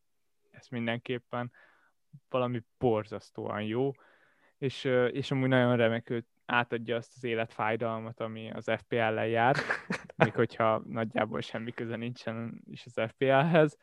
[0.51, 1.51] ez mindenképpen
[2.29, 3.91] valami borzasztóan jó,
[4.65, 9.55] és, és amúgy nagyon remekül átadja azt az életfájdalmat, ami az FPL-lel jár,
[10.15, 13.77] még hogyha nagyjából semmi köze nincsen is az FPL-hez.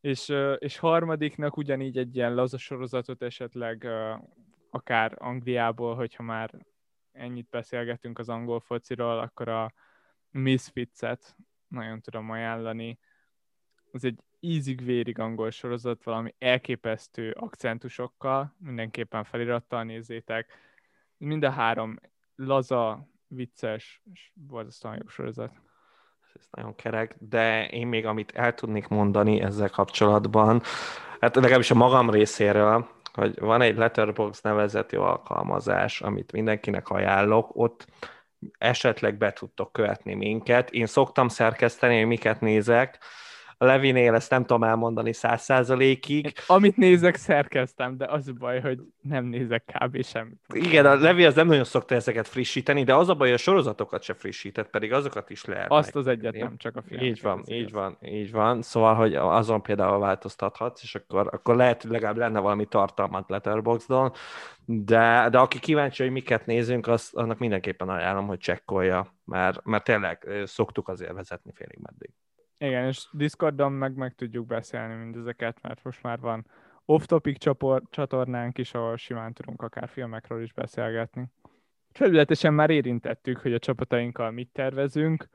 [0.00, 3.86] És, és harmadiknak ugyanígy egy ilyen laza sorozatot esetleg
[4.70, 6.50] akár Angliából, hogyha már
[7.12, 9.72] ennyit beszélgetünk az angol fociról, akkor a
[10.30, 11.36] Misfits-et
[11.68, 12.98] nagyon tudom ajánlani.
[13.92, 20.52] Ez egy ízig-vérig angol sorozat, valami elképesztő akcentusokkal, mindenképpen felirattal nézzétek
[21.16, 21.98] mind a három
[22.34, 25.52] laza, vicces, és borzasztóan jó sorozat.
[26.34, 30.62] Ez nagyon kerek, de én még amit el tudnék mondani ezzel kapcsolatban,
[31.20, 37.86] hát legalábbis a magam részéről, hogy van egy Letterbox nevezetű alkalmazás, amit mindenkinek ajánlok, ott
[38.58, 40.70] esetleg be tudtok követni minket.
[40.70, 42.98] Én szoktam szerkeszteni, hogy miket nézek,
[43.60, 46.32] a Levinél ezt nem tudom elmondani száz százalékig.
[46.46, 50.04] Amit nézek, szerkeztem, de az a baj, hogy nem nézek kb.
[50.04, 50.38] semmit.
[50.54, 53.40] Igen, a Levi az nem nagyon szokta ezeket frissíteni, de az a baj, hogy a
[53.40, 55.70] sorozatokat se frissített, pedig azokat is lehet.
[55.70, 57.02] Azt az egyet nem, csak a film.
[57.02, 58.62] Így van, így van, így van.
[58.62, 64.12] Szóval, hogy azon például változtathatsz, és akkor, akkor lehet, hogy legalább lenne valami tartalmat Letterboxdon,
[64.64, 69.84] de, de aki kíváncsi, hogy miket nézünk, az, annak mindenképpen ajánlom, hogy csekkolja, mert, mert
[69.84, 72.10] tényleg szoktuk azért vezetni félig meddig.
[72.58, 76.46] Igen, és Discordon meg meg tudjuk beszélni mindezeket, mert most már van
[76.84, 81.26] off-topic csoport, csatornánk is, ahol simán tudunk akár filmekről is beszélgetni.
[81.92, 85.28] Felületesen már érintettük, hogy a csapatainkkal mit tervezünk.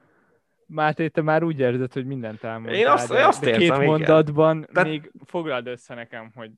[0.65, 3.83] Máté, te már úgy érzed, hogy mindent elmondtál, Én azt, de, azt de két igen.
[3.83, 4.83] mondatban de...
[4.83, 6.51] még foglald össze nekem, hogy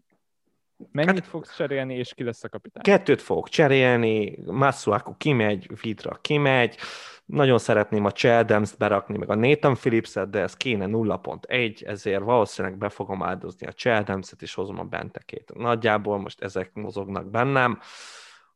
[0.92, 2.84] mennyit hát, fogsz cserélni, és ki lesz a kapitány?
[2.84, 6.78] Kettőt fogok cserélni, Masuaku kimegy, Vidra kimegy,
[7.26, 12.78] nagyon szeretném a Cheldams berakni, meg a Nathan Phillips-et, de ez kéne 0.1, ezért valószínűleg
[12.78, 15.52] be fogom áldozni a Cheldams-et, és hozom a bentekét.
[15.54, 17.80] Nagyjából most ezek mozognak bennem.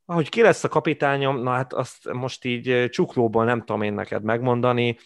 [0.05, 4.23] Ahogy ki lesz a kapitányom, na hát azt most így csuklóból nem tudom én neked
[4.23, 4.97] megmondani,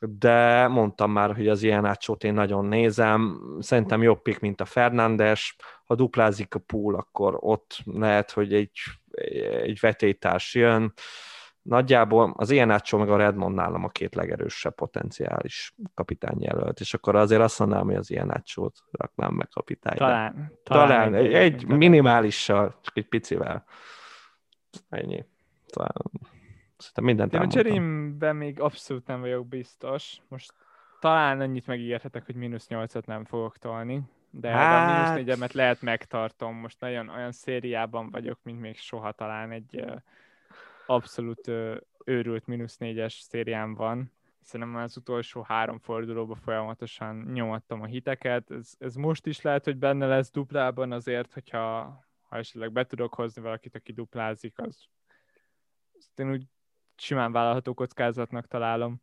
[0.00, 4.64] de mondtam már, hogy az ilyen átsót én nagyon nézem, szerintem jobb pick, mint a
[4.64, 8.78] Fernándes, ha duplázik a pool, akkor ott lehet, hogy egy,
[9.62, 10.92] egy vetétárs jön,
[11.66, 17.16] nagyjából az ilyen átcsó meg a Redmond nálam a két legerősebb potenciális kapitányjelölt, és akkor
[17.16, 19.96] azért azt mondanám, hogy az ilyen átcsót raknám meg kapitány.
[19.96, 20.52] Talán.
[20.62, 23.64] Talán, talán egy, egy minimálissal, csak egy picivel.
[24.88, 25.24] Ennyi.
[25.66, 25.92] Talán.
[26.76, 30.20] Szerintem mindent Én a cserémben még abszolút nem vagyok biztos.
[30.28, 30.52] Most
[31.00, 34.88] talán annyit megígérhetek, hogy mínusz nyolcat nem fogok tolni, de hát...
[34.88, 36.54] a mínusz négyemet lehet megtartom.
[36.54, 39.84] Most nagyon olyan szériában vagyok, mint még soha talán egy
[40.86, 41.50] abszolút
[42.04, 44.12] őrült mínusz négyes szériám van.
[44.40, 48.50] Szerintem az utolsó három fordulóban folyamatosan nyomattam a hiteket.
[48.50, 51.84] Ez, ez most is lehet, hogy benne lesz duplában azért, hogyha
[52.22, 54.88] ha esetleg be tudok hozni valakit, aki duplázik, az
[55.98, 56.46] azt én úgy
[56.96, 59.02] simán vállalható kockázatnak találom.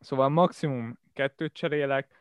[0.00, 2.14] Szóval maximum kettőt cserélek,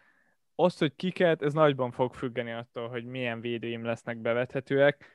[0.55, 5.13] az, hogy kiket, ez nagyban fog függeni attól, hogy milyen védőim lesznek bevethetőek.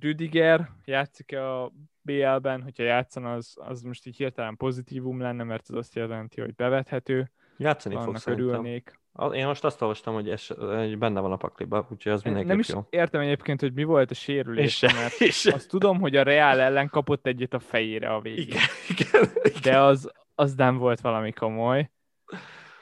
[0.00, 1.72] Rüdiger játszik-e a
[2.04, 6.54] BL-ben, hogyha játszana, az, az most így hirtelen pozitívum lenne, mert az azt jelenti, hogy
[6.54, 7.30] bevethető.
[7.56, 9.00] Játszani fog örülnék.
[9.32, 12.58] Én most azt olvastam, hogy, ez, hogy benne van a pakliba, úgyhogy az mindenképp Nem
[12.58, 12.86] is jó.
[12.90, 16.60] értem egyébként, hogy mi volt a sérülés, És- mert és- azt tudom, hogy a Real
[16.60, 18.46] ellen kapott egyet a fejére a végén.
[18.46, 18.62] Igen,
[18.98, 19.60] igen, igen.
[19.62, 21.90] De az, az nem volt valami komoly.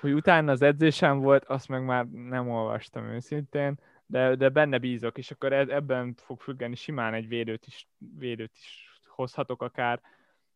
[0.01, 5.19] Hogy utána az edzésem volt, azt meg már nem olvastam őszintén, de, de benne bízok,
[5.19, 7.89] és akkor e- ebben fog függeni, simán egy védőt is,
[8.19, 8.92] védőt is
[9.23, 10.01] hozhatok akár,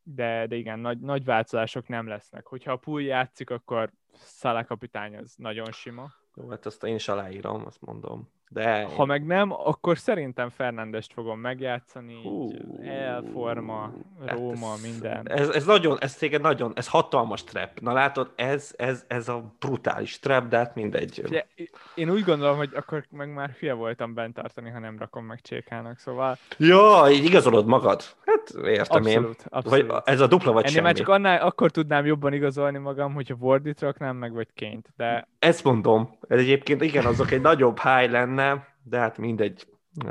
[0.03, 2.47] de, de igen, nagy, nagy változások nem lesznek.
[2.47, 6.13] Hogyha a pool játszik, akkor Szala kapitány az nagyon sima.
[6.35, 8.29] Jó, hát azt én is aláírom, azt mondom.
[8.49, 13.93] De Ha meg nem, akkor szerintem Fernandest fogom megjátszani, Hú, így elforma,
[14.27, 15.29] hát Róma, ez, minden.
[15.29, 17.81] Ez, ez nagyon, ez téged nagyon, ez hatalmas trap.
[17.81, 21.23] Na látod, ez, ez, ez a brutális trap, de hát mindegy.
[21.25, 21.47] Ugye,
[21.95, 25.41] én úgy gondolom, hogy akkor meg már hülye voltam bent tartani, ha nem rakom meg
[25.41, 28.03] Csékának, szóval Ja, így igazolod magad.
[28.25, 29.47] Hát értem abszolút, én.
[29.49, 29.87] abszolút.
[29.87, 30.87] Vagy ez a dupla vagy Ennél semmi.
[30.87, 35.29] már csak annál, akkor tudnám jobban igazolni magam, hogyha Wardit raknám meg, vagy Ként, de
[35.39, 36.19] Ezt mondom.
[36.29, 38.36] Ez egyébként igen, azok egy nagyobb high lenne,
[38.83, 39.67] de hát mindegy.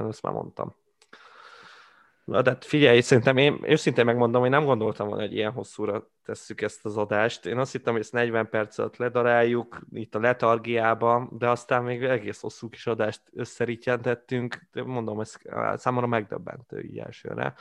[0.10, 0.76] Ezt már mondtam.
[2.26, 6.10] Na, de hát figyelj, szerintem én őszintén megmondom, hogy nem gondoltam volna, hogy ilyen hosszúra
[6.23, 7.45] tesszük ezt az adást.
[7.45, 12.03] Én azt hittem, hogy ezt 40 perc alatt ledaráljuk itt a letargiába, de aztán még
[12.03, 14.69] egész hosszú kis adást összerítjentettünk.
[14.73, 15.35] Mondom, ez
[15.76, 17.53] számomra megdöbbentő így elsőre.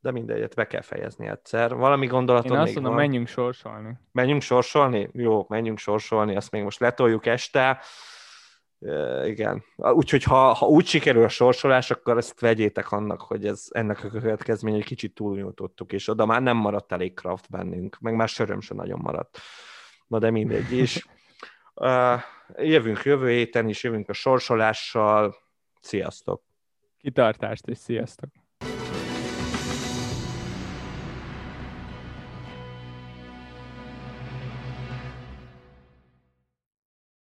[0.00, 1.74] De mindegyet be kell fejezni egyszer.
[1.74, 3.00] Valami gondolatod én azt mondom, van?
[3.00, 3.98] menjünk sorsolni.
[4.12, 5.10] Menjünk sorsolni?
[5.12, 7.80] Jó, menjünk sorsolni, azt még most letoljuk este.
[9.24, 9.64] Igen.
[9.76, 14.08] Úgyhogy ha, ha úgy sikerül a sorsolás, akkor ezt vegyétek annak, hogy ez ennek a
[14.08, 18.60] következmény, hogy kicsit túlnyújtottuk, és oda már nem maradt elég craft bennünk, meg már söröm
[18.60, 19.38] sem nagyon maradt.
[20.06, 21.06] Na de mindegy is.
[21.74, 22.20] Uh,
[22.56, 25.36] jövünk jövő héten is, jövünk a sorsolással.
[25.80, 26.42] Sziasztok!
[26.98, 28.43] Kitartást és sziasztok!